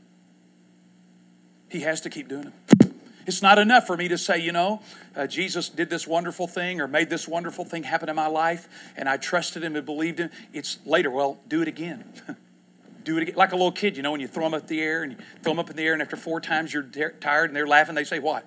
[1.68, 2.94] He has to keep doing them.
[3.28, 4.80] It's not enough for me to say, you know,
[5.14, 8.68] uh, Jesus did this wonderful thing or made this wonderful thing happen in my life
[8.96, 10.30] and I trusted him and believed him.
[10.54, 12.04] It's later, well, do it again.
[13.04, 13.34] do it again.
[13.36, 15.12] Like a little kid, you know, when you throw them up in the air and
[15.12, 16.84] you throw them up in the air and after four times you're
[17.20, 18.46] tired and they're laughing, they say, what?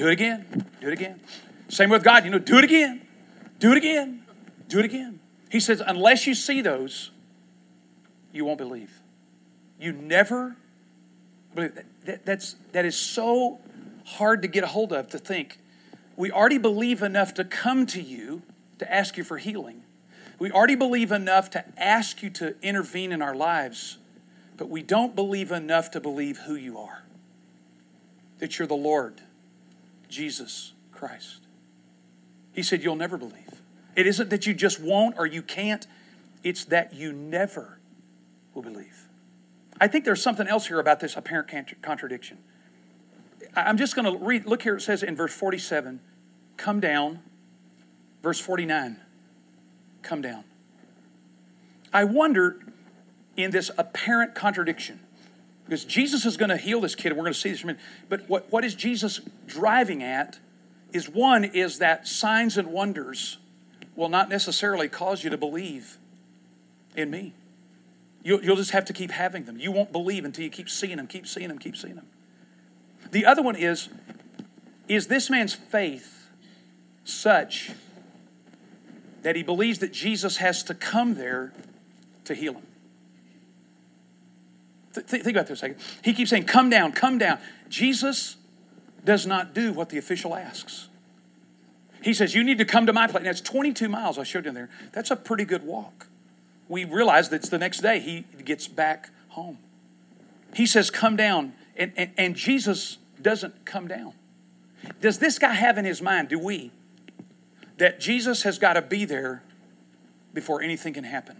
[0.00, 0.46] Do it again.
[0.80, 1.20] Do it again.
[1.68, 3.02] Same with God, you know, do it again.
[3.58, 4.22] Do it again.
[4.66, 5.20] Do it again.
[5.50, 7.10] He says, unless you see those,
[8.32, 8.98] you won't believe.
[9.78, 10.56] You never
[11.54, 11.78] believe.
[12.06, 13.58] That, that's, that is so
[14.06, 15.58] hard to get a hold of to think.
[16.16, 18.40] We already believe enough to come to you
[18.78, 19.82] to ask you for healing.
[20.38, 23.98] We already believe enough to ask you to intervene in our lives,
[24.56, 27.02] but we don't believe enough to believe who you are.
[28.38, 29.20] That you're the Lord,
[30.10, 31.40] Jesus Christ.
[32.52, 33.62] He said, You'll never believe.
[33.96, 35.86] It isn't that you just won't or you can't,
[36.42, 37.78] it's that you never
[38.54, 39.06] will believe.
[39.80, 41.50] I think there's something else here about this apparent
[41.82, 42.38] contradiction.
[43.56, 46.00] I'm just going to read, look here, it says in verse 47,
[46.56, 47.20] come down.
[48.22, 48.98] Verse 49,
[50.02, 50.44] come down.
[51.92, 52.58] I wonder
[53.36, 55.00] in this apparent contradiction,
[55.70, 57.66] because Jesus is going to heal this kid, and we're going to see this a
[57.66, 57.80] minute.
[58.08, 60.40] But what, what is Jesus driving at
[60.92, 63.38] is one is that signs and wonders
[63.94, 65.96] will not necessarily cause you to believe
[66.96, 67.34] in me.
[68.24, 69.60] You'll, you'll just have to keep having them.
[69.60, 72.08] You won't believe until you keep seeing them, keep seeing them, keep seeing them.
[73.12, 73.90] The other one is
[74.88, 76.30] is this man's faith
[77.04, 77.70] such
[79.22, 81.52] that he believes that Jesus has to come there
[82.24, 82.66] to heal him?
[84.94, 85.78] Th- think about this a second.
[86.02, 87.38] He keeps saying, Come down, come down.
[87.68, 88.36] Jesus
[89.04, 90.88] does not do what the official asks.
[92.02, 93.20] He says, You need to come to my place.
[93.20, 94.68] And it's 22 miles, I showed you there.
[94.92, 96.08] That's a pretty good walk.
[96.68, 99.58] We realize that it's the next day he gets back home.
[100.54, 101.52] He says, Come down.
[101.76, 104.12] And, and, and Jesus doesn't come down.
[105.00, 106.72] Does this guy have in his mind, do we,
[107.78, 109.42] that Jesus has got to be there
[110.34, 111.36] before anything can happen?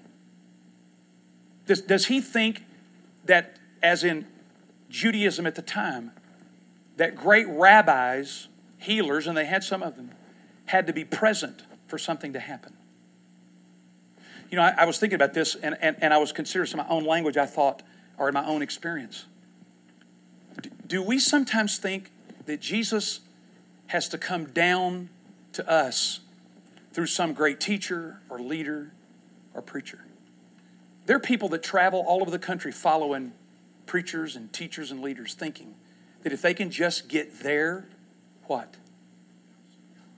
[1.67, 2.65] Does, does he think
[3.25, 4.27] that, as in
[4.89, 6.13] Judaism at the time,
[6.97, 10.13] that great rabbis, healers, and they had some of them,
[10.67, 12.77] had to be present for something to happen?
[14.51, 16.81] You know, I, I was thinking about this, and, and, and I was considering some
[16.81, 17.83] of my own language, I thought,
[18.19, 19.27] or in my own experience.
[20.61, 22.11] Do, do we sometimes think
[22.47, 23.21] that Jesus
[23.89, 25.09] has to come down
[25.53, 26.21] to us
[26.93, 28.93] through some great teacher or leader
[29.55, 30.05] or preacher?
[31.07, 33.33] There are people that travel all over the country following
[33.87, 35.75] preachers and teachers and leaders, thinking
[36.23, 37.89] that if they can just get there,
[38.47, 38.77] what?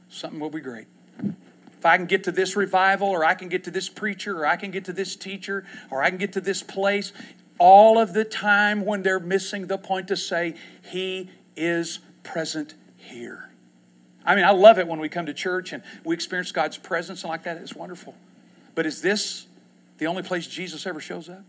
[0.08, 0.86] Something will be great.
[1.18, 4.46] If I can get to this revival, or I can get to this preacher, or
[4.46, 7.12] I can get to this teacher, or I can get to this place,
[7.58, 13.50] all of the time when they're missing the point to say, He is present here.
[14.24, 17.22] I mean, I love it when we come to church and we experience God's presence
[17.22, 17.56] and like that.
[17.56, 18.14] It's wonderful.
[18.74, 19.46] But is this
[20.02, 21.44] the only place Jesus ever shows up?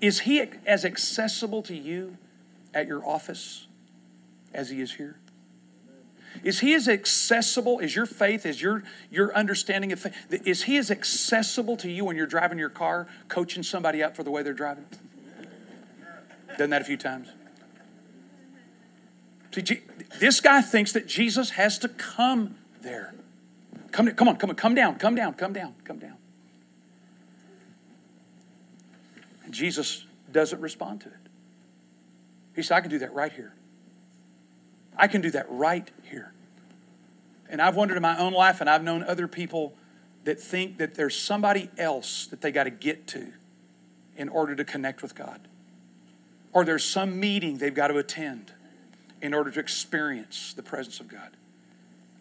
[0.00, 2.16] Is he as accessible to you
[2.72, 3.66] at your office
[4.54, 5.18] as he is here?
[6.42, 10.14] Is he as accessible as your faith, as your, your understanding of faith?
[10.46, 14.22] Is he as accessible to you when you're driving your car, coaching somebody up for
[14.22, 14.86] the way they're driving?
[16.56, 17.28] Done that a few times.
[19.52, 19.82] See,
[20.18, 23.12] this guy thinks that Jesus has to come there.
[23.92, 26.16] Come, come on, come on, come down, come down, come down, come down.
[29.39, 31.14] And Jesus doesn't respond to it.
[32.54, 33.54] He said, I can do that right here.
[34.96, 36.32] I can do that right here.
[37.48, 39.74] And I've wondered in my own life, and I've known other people
[40.24, 43.32] that think that there's somebody else that they got to get to
[44.16, 45.40] in order to connect with God.
[46.52, 48.52] Or there's some meeting they've got to attend
[49.22, 51.36] in order to experience the presence of God.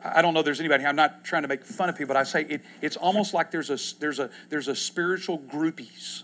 [0.03, 0.89] I don't know there's anybody here.
[0.89, 3.51] I'm not trying to make fun of people, but I say it, it's almost like
[3.51, 6.23] there's a, there's, a, there's a spiritual groupies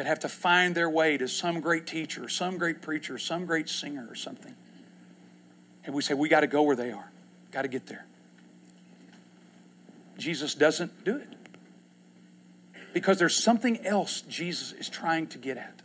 [0.00, 3.68] that have to find their way to some great teacher, some great preacher, some great
[3.68, 4.54] singer or something.
[5.84, 7.10] And we say, we got to go where they are,
[7.52, 8.06] got to get there.
[10.16, 11.28] Jesus doesn't do it
[12.94, 15.82] because there's something else Jesus is trying to get at.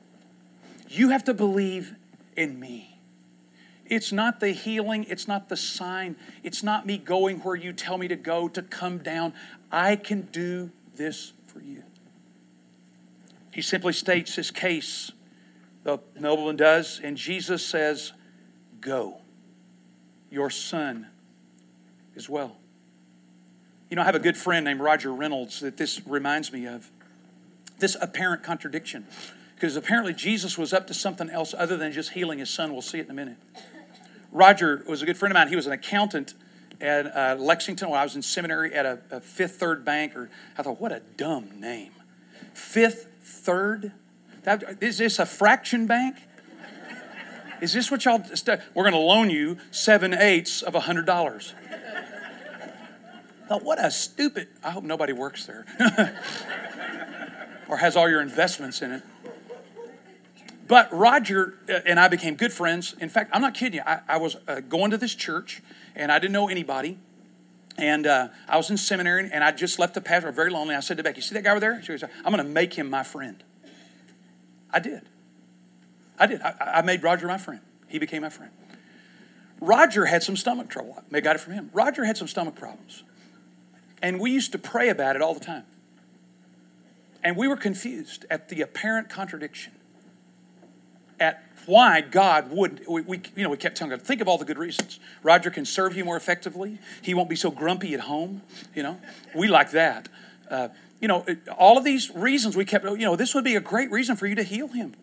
[0.88, 1.94] You have to believe
[2.38, 2.98] in me.
[3.86, 7.98] It's not the healing, it's not the sign, it's not me going where you tell
[7.98, 9.34] me to go to come down.
[9.74, 11.84] I can do this for you.
[13.56, 15.14] He simply states his case,
[15.86, 18.12] the nobleman does, and Jesus says,
[18.82, 19.22] Go.
[20.30, 21.08] Your son
[22.16, 22.58] is well.
[23.90, 26.92] You know, I have a good friend named Roger Reynolds that this reminds me of.
[27.80, 29.06] This apparent contradiction.
[29.56, 32.74] Because apparently Jesus was up to something else other than just healing his son.
[32.74, 33.38] We'll see it in a minute.
[34.34, 35.48] Roger was a good friend of mine.
[35.48, 36.34] He was an accountant
[36.82, 40.14] at uh, Lexington when I was in seminary at a, a Fifth Third Bank.
[40.14, 41.94] Or I thought, what a dumb name.
[42.54, 43.92] Fifth third?
[44.44, 46.18] That, is this a fraction bank?
[47.62, 48.24] Is this what y'all?
[48.24, 51.54] St- We're going to loan you seven eighths of a hundred dollars.
[53.50, 54.48] Now, what a stupid!
[54.64, 55.66] I hope nobody works there
[57.68, 59.04] or has all your investments in it.
[60.68, 62.96] But Roger uh, and I became good friends.
[63.00, 63.84] In fact, I'm not kidding you.
[63.86, 65.62] I, I was uh, going to this church
[65.96, 66.98] and I didn't know anybody.
[67.78, 70.76] And uh, I was in seminary and I just left the pastor, very lonely.
[70.76, 71.82] I said to Becky, You See that guy over there?
[71.82, 73.44] She I'm going to make him my friend.
[74.72, 75.02] I did.
[76.18, 76.42] I did.
[76.42, 77.62] I, I, made Roger my friend.
[77.88, 78.52] He became my friend.
[79.60, 81.02] Roger had some stomach trouble.
[81.14, 81.70] I got it from him.
[81.74, 83.04] Roger had some stomach problems.
[84.02, 85.64] And we used to pray about it all the time.
[87.24, 89.74] And we were confused at the apparent contradiction
[91.20, 94.38] at why God would, we, we, you know, we kept telling God, think of all
[94.38, 95.00] the good reasons.
[95.24, 96.78] Roger can serve you more effectively.
[97.02, 98.42] He won't be so grumpy at home.
[98.76, 99.00] You know,
[99.34, 100.08] we like that.
[100.50, 100.70] Uh,
[101.02, 101.26] you know,
[101.58, 104.28] all of these reasons we kept, you know, this would be a great reason for
[104.28, 104.96] you to heal him.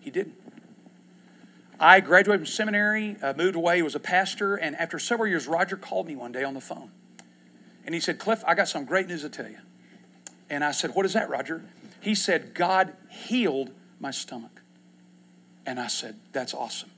[0.00, 0.34] He didn't.
[1.80, 5.76] I graduated from seminary, uh, moved away, was a pastor, and after several years, Roger
[5.76, 6.90] called me one day on the phone.
[7.84, 9.58] And he said, Cliff, I got some great news to tell you.
[10.50, 11.62] And I said, What is that, Roger?
[12.00, 14.62] He said, God healed my stomach.
[15.68, 16.90] And I said, That's awesome.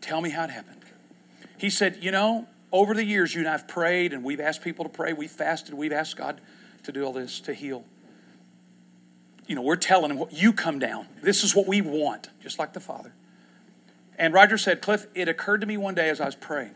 [0.00, 0.80] Tell me how it happened.
[1.58, 4.62] He said, You know, over the years, you and I have prayed and we've asked
[4.62, 5.12] people to pray.
[5.12, 5.74] We've fasted.
[5.74, 6.40] We've asked God
[6.84, 7.84] to do all this, to heal.
[9.46, 11.06] You know, we're telling him, You come down.
[11.22, 13.12] This is what we want, just like the Father.
[14.18, 16.72] And Roger said, Cliff, it occurred to me one day as I was praying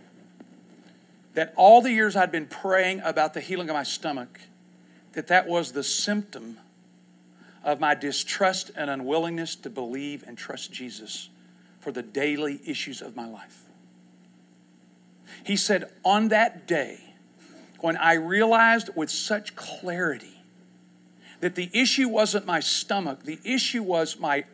[1.32, 4.40] that all the years I'd been praying about the healing of my stomach,
[5.12, 6.58] that that was the symptom
[7.64, 11.30] of my distrust and unwillingness to believe and trust Jesus
[11.80, 13.62] for the daily issues of my life.
[15.44, 17.00] He said, On that day,
[17.80, 20.42] when I realized with such clarity
[21.40, 24.44] that the issue wasn't my stomach, the issue was my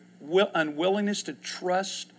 [0.54, 2.12] unwillingness to trust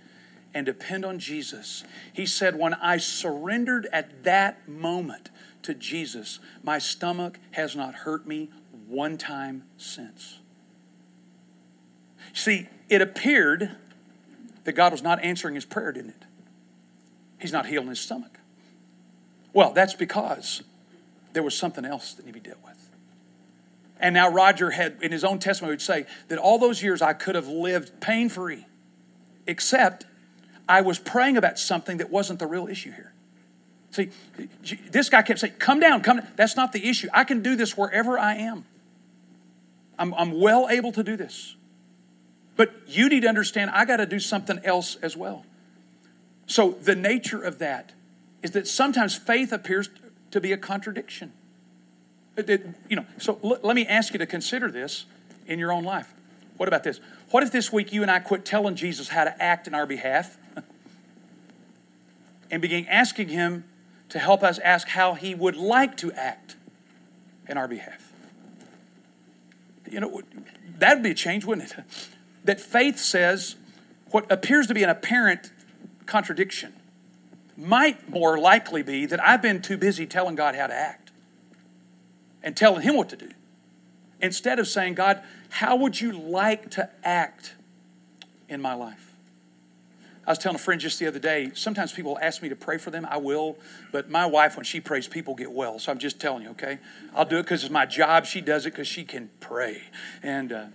[0.53, 1.83] and depend on Jesus.
[2.13, 5.29] He said, When I surrendered at that moment
[5.63, 8.49] to Jesus, my stomach has not hurt me
[8.87, 10.39] one time since.
[12.33, 13.75] See, it appeared
[14.65, 16.23] that God was not answering his prayer, didn't it?
[17.39, 18.39] He's not healing his stomach.
[19.53, 20.63] Well, that's because
[21.33, 22.89] there was something else that needed to be dealt with.
[23.99, 27.13] And now Roger had, in his own testimony, would say that all those years I
[27.13, 28.65] could have lived pain free,
[29.47, 30.05] except
[30.67, 33.13] I was praying about something that wasn't the real issue here.
[33.91, 34.09] See,
[34.91, 36.27] this guy kept saying, Come down, come down.
[36.35, 37.07] That's not the issue.
[37.13, 38.65] I can do this wherever I am.
[39.97, 41.55] I'm, I'm well able to do this.
[42.55, 45.45] But you need to understand, I got to do something else as well.
[46.47, 47.93] So, the nature of that
[48.43, 49.89] is that sometimes faith appears
[50.31, 51.33] to be a contradiction.
[52.37, 55.05] It, you know, so l- let me ask you to consider this
[55.47, 56.13] in your own life.
[56.57, 56.99] What about this?
[57.31, 59.85] What if this week you and I quit telling Jesus how to act in our
[59.85, 60.37] behalf
[62.51, 63.63] and begin asking Him
[64.09, 66.55] to help us ask how He would like to act
[67.47, 68.13] in our behalf?
[69.89, 70.21] You know,
[70.77, 71.83] that'd be a change, wouldn't it?
[72.45, 73.55] That faith says
[74.11, 75.51] what appears to be an apparent
[76.05, 76.73] contradiction
[77.57, 81.11] might more likely be that I've been too busy telling God how to act
[82.43, 83.29] and telling him what to do.
[84.21, 87.55] Instead of saying, God, how would you like to act
[88.47, 89.13] in my life?
[90.27, 92.77] I was telling a friend just the other day, sometimes people ask me to pray
[92.77, 93.07] for them.
[93.09, 93.57] I will,
[93.91, 95.77] but my wife, when she prays, people get well.
[95.77, 96.79] So I'm just telling you, okay?
[97.13, 98.25] I'll do it because it's my job.
[98.25, 99.83] She does it because she can pray.
[100.23, 100.65] And, uh,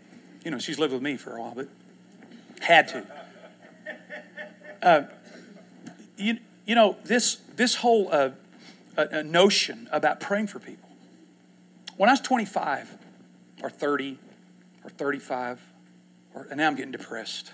[0.44, 1.68] you know, she's lived with me for a while, but
[2.61, 3.07] had to.
[4.83, 5.03] Uh,
[6.16, 8.31] you, you know, this, this whole uh,
[8.96, 10.88] uh notion about praying for people,
[11.96, 12.96] when I was 25
[13.62, 14.18] or 30
[14.85, 15.61] or 35,
[16.35, 17.53] or, and now I'm getting depressed,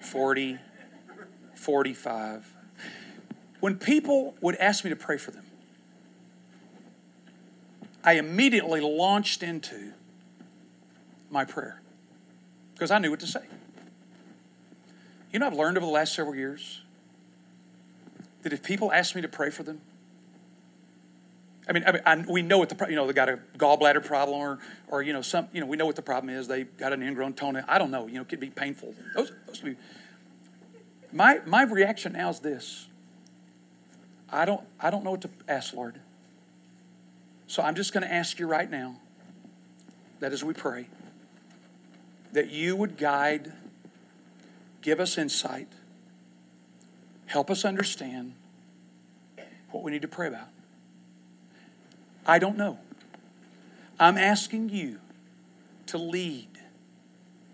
[0.00, 0.58] 40,
[1.54, 2.52] 45,
[3.60, 5.44] when people would ask me to pray for them,
[8.02, 9.92] I immediately launched into
[11.30, 11.80] my prayer
[12.74, 13.42] because I knew what to say.
[15.32, 16.82] You know, I've learned over the last several years
[18.42, 19.80] that if people ask me to pray for them,
[21.68, 24.04] I mean, I mean I, we know what the you know they got a gallbladder
[24.04, 24.58] problem or
[24.88, 26.46] or you know some you know we know what the problem is.
[26.46, 27.64] They got an ingrown toenail.
[27.66, 28.06] I don't know.
[28.06, 28.94] You know, it could be painful.
[29.14, 29.76] Those, those be,
[31.10, 32.88] my my reaction now is this.
[34.30, 36.00] I don't I don't know what to ask, Lord.
[37.46, 38.96] So I'm just going to ask you right now
[40.20, 40.86] that as we pray,
[42.34, 43.52] that you would guide,
[44.82, 45.68] give us insight,
[47.26, 48.34] help us understand
[49.70, 50.48] what we need to pray about.
[52.26, 52.78] I don't know.
[54.00, 54.98] I'm asking you
[55.86, 56.48] to lead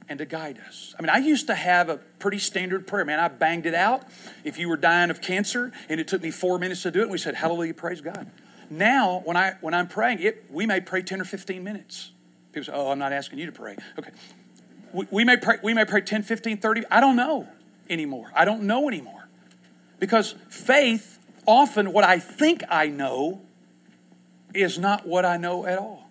[0.09, 0.95] and to guide us.
[0.99, 3.21] I mean, I used to have a pretty standard prayer, man.
[3.21, 4.05] I banged it out.
[4.45, 7.03] If you were dying of cancer and it took me four minutes to do it,
[7.03, 8.31] and we said, Hallelujah, praise God.
[8.71, 12.13] Now, when, I, when I'm praying, it, we may pray 10 or 15 minutes.
[12.53, 13.77] People say, Oh, I'm not asking you to pray.
[13.99, 14.11] Okay.
[14.93, 16.83] We, may pray, we may pray 10, 15, 30.
[16.91, 17.49] I don't know
[17.89, 18.31] anymore.
[18.35, 19.29] I don't know anymore.
[19.99, 23.43] Because faith, often what I think I know,
[24.55, 26.11] is not what I know at all.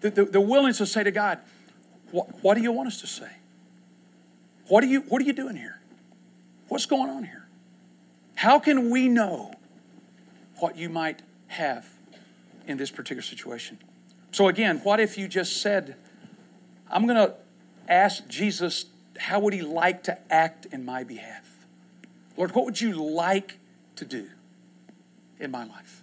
[0.00, 1.38] The, the, the willingness to say to God,
[2.10, 3.30] what, what do you want us to say?
[4.68, 5.80] What are, you, what are you doing here?
[6.68, 7.46] What's going on here?
[8.34, 9.54] How can we know
[10.56, 11.88] what you might have
[12.66, 13.78] in this particular situation?
[14.30, 15.96] So, again, what if you just said,
[16.90, 17.34] I'm going to
[17.88, 18.86] ask Jesus,
[19.18, 21.66] how would he like to act in my behalf?
[22.36, 23.58] Lord, what would you like
[23.96, 24.28] to do
[25.38, 26.02] in my life?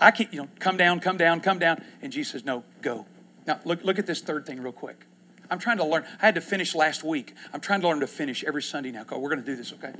[0.00, 1.82] I can't, you know, come down, come down, come down.
[2.02, 3.06] And Jesus says, no, go.
[3.46, 5.06] Now, look, look at this third thing real quick.
[5.48, 6.04] I'm trying to learn.
[6.20, 7.34] I had to finish last week.
[7.52, 9.04] I'm trying to learn to finish every Sunday now.
[9.08, 9.92] We're going to do this, okay?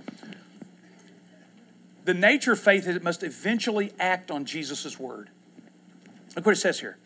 [2.05, 5.31] The nature of faith is it must eventually act on Jesus' word.
[6.35, 6.99] Look what it says here.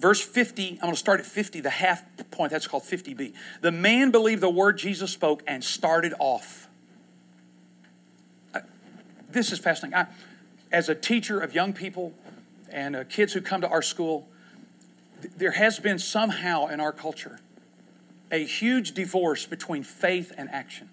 [0.00, 3.34] Verse 50, I'm going to start at 50, the half point, that's called 50b.
[3.60, 6.68] The man believed the word Jesus spoke and started off.
[9.30, 9.94] this is fascinating.
[9.94, 10.06] I,
[10.72, 12.14] as a teacher of young people
[12.70, 14.26] and uh, kids who come to our school,
[15.20, 17.38] th- there has been somehow in our culture
[18.30, 20.88] a huge divorce between faith and action.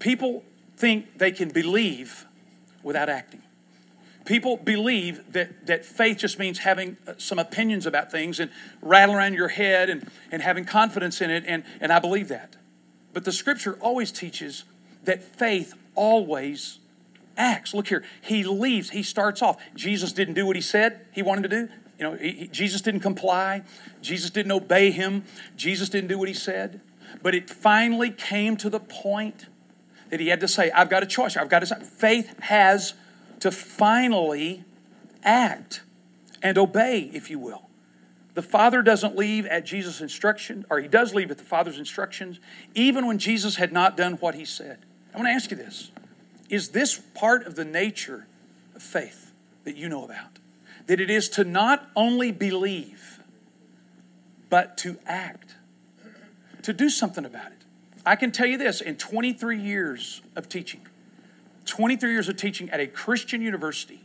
[0.00, 0.42] People
[0.76, 2.26] think they can believe
[2.82, 3.42] without acting.
[4.28, 8.50] People believe that, that faith just means having uh, some opinions about things and
[8.82, 12.56] rattling around your head and, and having confidence in it, and, and I believe that.
[13.14, 14.64] But the scripture always teaches
[15.04, 16.78] that faith always
[17.38, 17.72] acts.
[17.72, 19.56] Look here, he leaves, he starts off.
[19.74, 21.68] Jesus didn't do what he said he wanted to do.
[21.98, 23.62] You know, he, he, Jesus didn't comply,
[24.02, 25.24] Jesus didn't obey him,
[25.56, 26.82] Jesus didn't do what he said.
[27.22, 29.46] But it finally came to the point
[30.10, 31.36] that he had to say, I've got a choice.
[31.36, 32.92] I've got to faith has
[33.40, 34.64] to finally
[35.22, 35.82] act
[36.42, 37.68] and obey, if you will.
[38.34, 42.38] The Father doesn't leave at Jesus' instruction, or he does leave at the Father's instructions,
[42.74, 44.78] even when Jesus had not done what he said.
[45.12, 45.90] I want to ask you this
[46.48, 48.26] Is this part of the nature
[48.76, 49.32] of faith
[49.64, 50.38] that you know about?
[50.86, 53.18] That it is to not only believe,
[54.48, 55.56] but to act,
[56.62, 57.58] to do something about it.
[58.06, 60.86] I can tell you this in 23 years of teaching,
[61.68, 64.00] 23 years of teaching at a Christian university,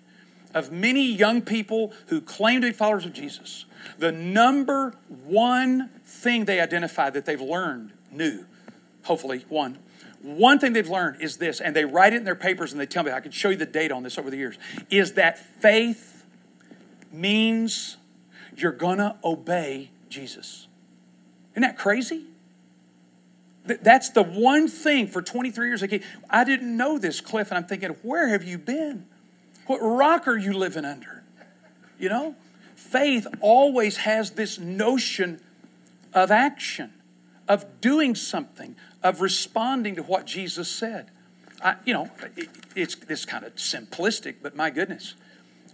[0.54, 3.66] of many young people who claim to be followers of Jesus,
[3.98, 8.46] the number one thing they identify that they've learned new,
[9.04, 9.80] hopefully, one,
[10.22, 12.86] one thing they've learned is this, and they write it in their papers and they
[12.86, 14.58] tell me, I can show you the data on this over the years,
[14.90, 16.26] is that faith
[17.12, 17.98] means
[18.56, 20.68] you're gonna obey Jesus.
[21.54, 22.26] Isn't that crazy?
[23.66, 25.84] That's the one thing for 23 years.
[26.30, 29.06] I didn't know this, Cliff, and I'm thinking, where have you been?
[29.68, 31.24] What rock are you living under?
[31.98, 32.36] You know?
[32.76, 35.40] Faith always has this notion
[36.14, 36.94] of action,
[37.48, 41.10] of doing something, of responding to what Jesus said.
[41.64, 45.16] I, you know, it, it's, it's kind of simplistic, but my goodness.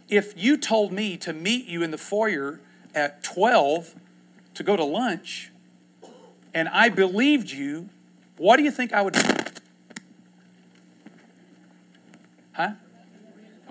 [0.07, 2.59] If you told me to meet you in the foyer
[2.93, 3.95] at 12
[4.53, 5.51] to go to lunch,
[6.53, 7.89] and I believed you,
[8.37, 9.21] what do you think I would do?
[12.53, 12.71] Huh?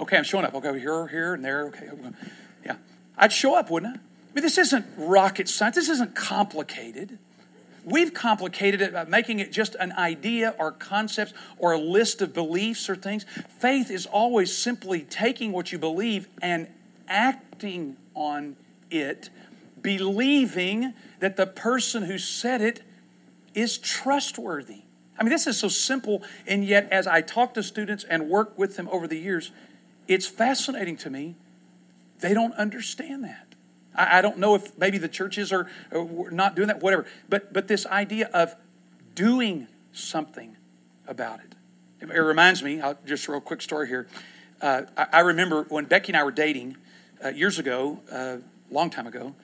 [0.01, 0.55] Okay, I'm showing up.
[0.55, 1.67] Okay, here, here, and there.
[1.67, 1.89] Okay,
[2.65, 2.77] yeah.
[3.17, 3.99] I'd show up, wouldn't I?
[3.99, 5.77] I mean, this isn't rocket science.
[5.77, 7.19] This isn't complicated.
[7.85, 12.35] We've complicated it by making it just an idea or concepts or a list of
[12.35, 13.25] beliefs or things.
[13.59, 16.69] Faith is always simply taking what you believe and
[17.09, 18.57] acting on
[18.91, 19.31] it,
[19.97, 22.83] believing that the person who said it
[23.55, 24.83] is trustworthy.
[25.19, 28.59] I mean, this is so simple, and yet, as I talk to students and work
[28.59, 29.51] with them over the years,
[30.07, 31.37] it's fascinating to me.
[32.21, 33.55] They don't understand that.
[33.95, 37.07] I, I don't know if maybe the churches are, are not doing that, whatever.
[37.31, 38.55] But but this idea of
[39.15, 40.55] doing something
[41.07, 41.55] about it.
[42.01, 42.83] It, it reminds me.
[42.83, 44.07] I'll just real quick story here.
[44.61, 46.77] Uh, I, I, remember when Becky and I were dating
[47.25, 48.37] uh, years ago, a uh,
[48.71, 49.35] long time ago.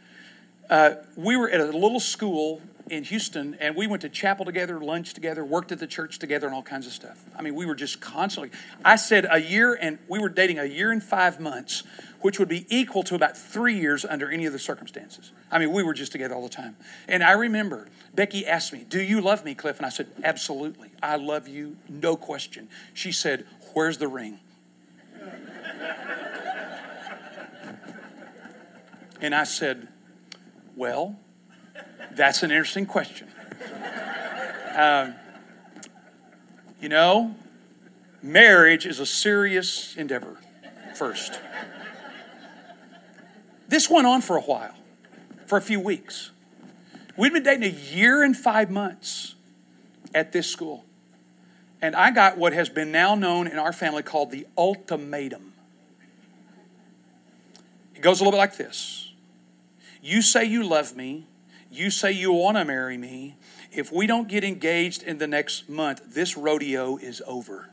[0.71, 2.61] Uh, we were at a little school
[2.91, 6.47] in Houston, and we went to chapel together, lunch together, worked at the church together,
[6.47, 7.25] and all kinds of stuff.
[7.37, 8.51] I mean, we were just constantly.
[8.85, 11.83] I said a year, and we were dating a year and five months,
[12.21, 15.33] which would be equal to about three years under any other circumstances.
[15.51, 16.77] I mean, we were just together all the time.
[17.09, 19.79] And I remember Becky asked me, Do you love me, Cliff?
[19.79, 20.91] And I said, Absolutely.
[21.03, 22.69] I love you, no question.
[22.93, 24.41] She said, Where's the ring?
[29.21, 29.89] and I said,
[30.77, 31.17] Well,
[32.13, 33.29] that's an interesting question.
[34.75, 35.15] Um,
[36.81, 37.37] you know,
[38.23, 40.37] marriage is a serious endeavor,
[40.97, 41.41] first.
[43.69, 44.75] This went on for a while,
[45.47, 46.33] for a few weeks.
[47.17, 49.37] We'd been dating a year and five months
[50.13, 50.85] at this school.
[51.81, 55.53] And I got what has been now known in our family called the ultimatum.
[57.95, 59.13] It goes a little bit like this
[60.05, 61.27] You say you love me,
[61.71, 63.37] you say you want to marry me.
[63.73, 67.71] If we don't get engaged in the next month, this rodeo is over.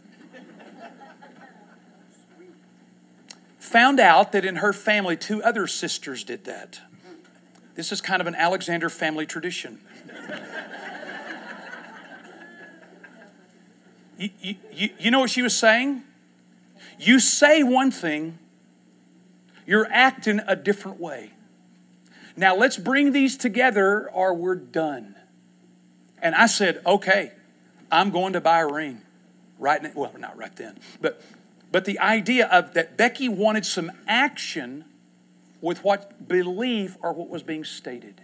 [3.60, 6.80] Found out that in her family, two other sisters did that.
[7.76, 9.82] This is kind of an Alexander family tradition.
[14.18, 14.30] you,
[14.72, 16.04] you, you know what she was saying?
[16.98, 18.40] You say one thing,
[19.66, 21.32] you're acting a different way.
[22.36, 25.16] Now let's bring these together or we're done.
[26.22, 27.32] And I said, okay,
[27.92, 29.02] I'm going to buy a ring.
[29.60, 31.22] Right now, well, not right then, but
[31.72, 34.86] but the idea of that Becky wanted some action
[35.62, 38.22] with what belief or what was being stated.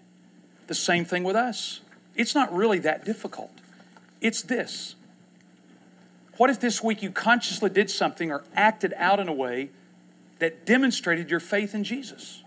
[0.66, 1.82] The same thing with us.
[2.16, 3.52] It's not really that difficult.
[4.20, 4.96] It's this.
[6.38, 9.70] What if this week you consciously did something or acted out in a way
[10.40, 12.44] that demonstrated your faith in Jesus?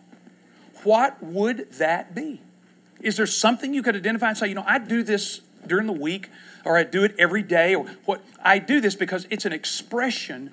[0.84, 2.40] What would that be?
[3.00, 5.92] Is there something you could identify and say, you know, I do this during the
[5.92, 6.28] week,
[6.64, 8.22] or I do it every day, or what?
[8.42, 10.52] I do this because it's an expression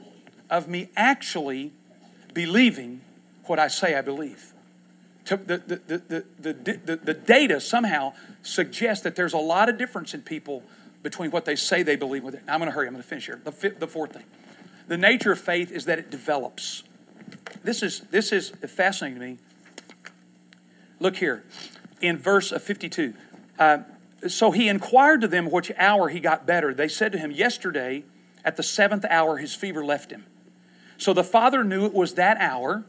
[0.49, 1.73] of me actually
[2.33, 3.01] believing
[3.45, 4.53] what I say I believe.
[5.25, 8.13] The, the, the, the, the, data somehow
[8.43, 10.63] suggests that there's a lot of difference in people
[11.03, 12.43] between what they say they believe with it.
[12.47, 12.87] I'm going to hurry.
[12.87, 13.41] I'm going to finish here.
[13.43, 14.23] The, the fourth thing.
[14.87, 16.83] The nature of faith is that it develops.
[17.61, 19.37] This is, this is fascinating to me.
[20.99, 21.43] Look here
[22.01, 23.13] in verse 52.
[23.57, 23.79] Uh,
[24.27, 26.73] so he inquired to them which hour he got better.
[26.73, 28.03] They said to him, Yesterday,
[28.43, 30.25] at the seventh hour, his fever left him.
[30.97, 32.83] So the father knew it was that hour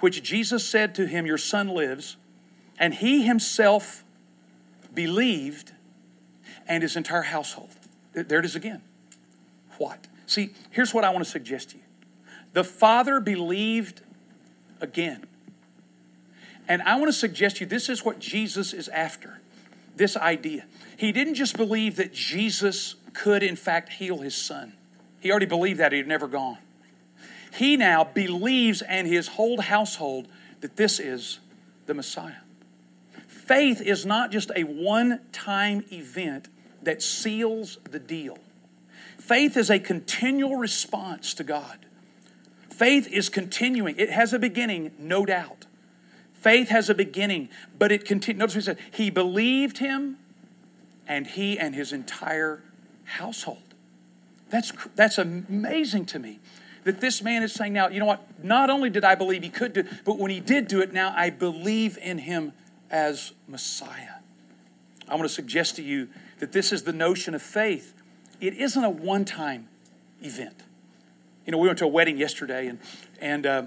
[0.00, 2.16] which Jesus said to him, Your son lives.
[2.78, 4.02] And he himself
[4.92, 5.72] believed,
[6.66, 7.70] and his entire household.
[8.12, 8.82] There it is again.
[9.78, 10.08] What?
[10.26, 11.82] See, here's what I want to suggest to you
[12.52, 14.02] the father believed
[14.80, 15.24] again.
[16.68, 19.40] And I want to suggest to you this is what Jesus is after
[19.96, 20.64] this idea.
[20.96, 24.72] He didn't just believe that Jesus could, in fact, heal his son,
[25.20, 26.58] he already believed that, he'd never gone.
[27.54, 30.26] He now believes and his whole household
[30.62, 31.38] that this is
[31.86, 32.40] the Messiah.
[33.28, 36.48] Faith is not just a one time event
[36.82, 38.38] that seals the deal.
[39.18, 41.78] Faith is a continual response to God.
[42.70, 43.94] Faith is continuing.
[43.98, 45.66] It has a beginning, no doubt.
[46.42, 48.38] Faith has a beginning, but it continues.
[48.38, 48.78] Notice he said.
[48.90, 50.16] He believed him,
[51.06, 52.60] and he and his entire
[53.04, 53.62] household.
[54.50, 56.40] That's, that's amazing to me
[56.82, 58.44] that this man is saying now, you know what?
[58.44, 60.92] Not only did I believe he could do it, but when he did do it,
[60.92, 62.52] now I believe in him
[62.90, 64.16] as Messiah.
[65.08, 66.08] I want to suggest to you
[66.40, 67.94] that this is the notion of faith.
[68.40, 69.68] It isn't a one time
[70.20, 70.56] event.
[71.46, 72.80] You know, we went to a wedding yesterday, and,
[73.20, 73.62] and uh,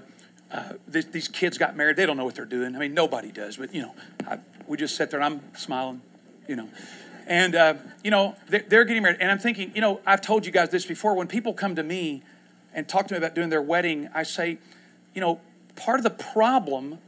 [0.50, 1.96] uh, th- these kids got married.
[1.96, 2.76] They don't know what they're doing.
[2.76, 3.94] I mean, nobody does, but, you know,
[4.26, 6.00] I, we just sit there and I'm smiling,
[6.48, 6.68] you know.
[7.26, 7.74] And, uh,
[8.04, 9.18] you know, they're, they're getting married.
[9.20, 11.14] And I'm thinking, you know, I've told you guys this before.
[11.14, 12.22] When people come to me
[12.72, 14.58] and talk to me about doing their wedding, I say,
[15.14, 15.40] you know,
[15.74, 16.98] part of the problem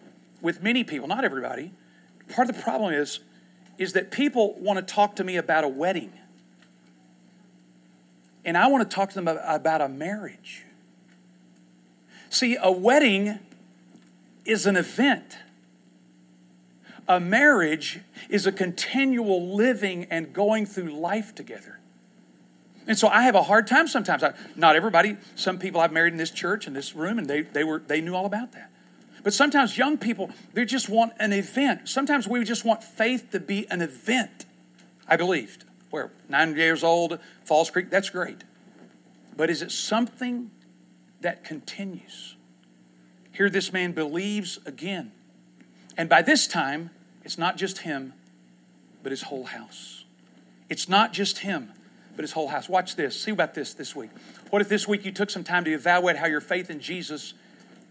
[0.43, 1.73] with many people, not everybody,
[2.35, 3.21] part of the problem is,
[3.79, 6.13] is that people want to talk to me about a wedding.
[8.45, 10.65] And I want to talk to them about a marriage.
[12.31, 13.39] See, a wedding
[14.45, 15.39] is an event.
[17.07, 21.79] A marriage is a continual living and going through life together.
[22.87, 24.23] And so I have a hard time sometimes.
[24.23, 27.43] I, not everybody, some people I've married in this church, in this room, and they,
[27.43, 28.71] they, were, they knew all about that.
[29.23, 31.89] But sometimes young people, they just want an event.
[31.89, 34.47] Sometimes we just want faith to be an event.
[35.07, 35.65] I believed.
[35.91, 36.11] Where?
[36.29, 38.45] Nine years old, Falls Creek, that's great.
[39.37, 40.51] But is it something
[41.21, 42.37] that continues?
[43.33, 45.13] Here, this man believes again.
[45.97, 46.91] And by this time,
[47.25, 48.15] it's not just him,
[49.03, 50.05] but his whole house.
[50.69, 51.73] It's not just him,
[52.17, 52.69] but his whole house.
[52.69, 53.21] Watch this.
[53.21, 54.11] See about this this week.
[54.51, 57.35] What if this week you took some time to evaluate how your faith in Jesus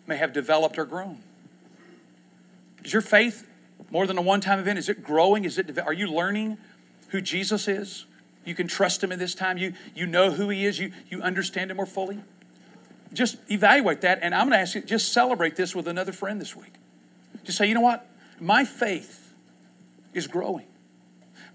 [0.05, 1.19] may have developed or grown?
[2.83, 3.47] Is your faith
[3.89, 4.79] more than a one time event?
[4.79, 5.45] Is it growing?
[5.45, 6.57] Is it, are you learning
[7.09, 8.05] who Jesus is?
[8.45, 9.57] You can trust him in this time.
[9.57, 10.79] You, you know who he is.
[10.79, 12.19] You, you understand him more fully.
[13.13, 14.19] Just evaluate that.
[14.21, 16.73] And I'm going to ask you, just celebrate this with another friend this week.
[17.43, 18.05] Just say, you know what?
[18.39, 19.33] My faith
[20.13, 20.65] is growing.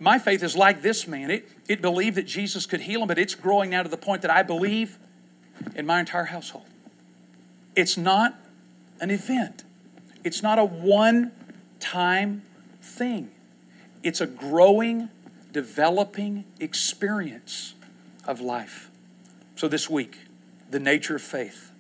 [0.01, 1.31] My faith is like this man.
[1.31, 4.23] It, it believed that Jesus could heal him, but it's growing now to the point
[4.23, 4.99] that I believe
[5.77, 6.67] in my entire household.
[7.77, 8.35] It's not
[9.01, 9.65] an event,
[10.25, 11.33] it's not a one
[11.79, 12.43] time
[12.81, 13.31] thing.
[14.03, 15.09] It's a growing,
[15.53, 17.75] developing experience
[18.27, 18.91] of life.
[19.55, 20.19] So, this week,
[20.73, 21.71] the nature of faith.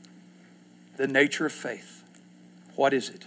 [0.96, 2.04] The nature of faith.
[2.76, 3.26] What is it?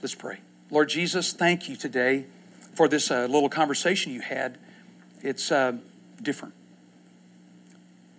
[0.00, 0.38] Let's pray.
[0.70, 2.26] Lord Jesus, thank you today
[2.74, 4.58] for this uh, little conversation you had.
[5.20, 5.78] It's uh,
[6.22, 6.54] different.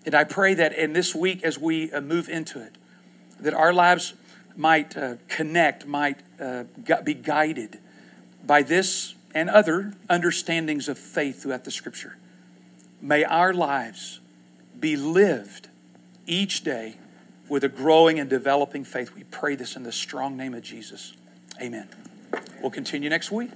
[0.06, 2.76] And I pray that in this week, as we uh, move into it,
[3.40, 4.14] that our lives
[4.58, 6.66] might uh, connect, might uh,
[7.04, 7.80] be guided
[8.46, 12.18] by this and other understandings of faith throughout the scripture.
[13.02, 14.20] May our lives
[14.78, 15.70] be lived
[16.26, 16.98] each day
[17.50, 19.14] with a growing and developing faith.
[19.16, 21.14] We pray this in the strong name of Jesus.
[21.62, 21.88] Amen.
[22.62, 23.52] We'll continue next week.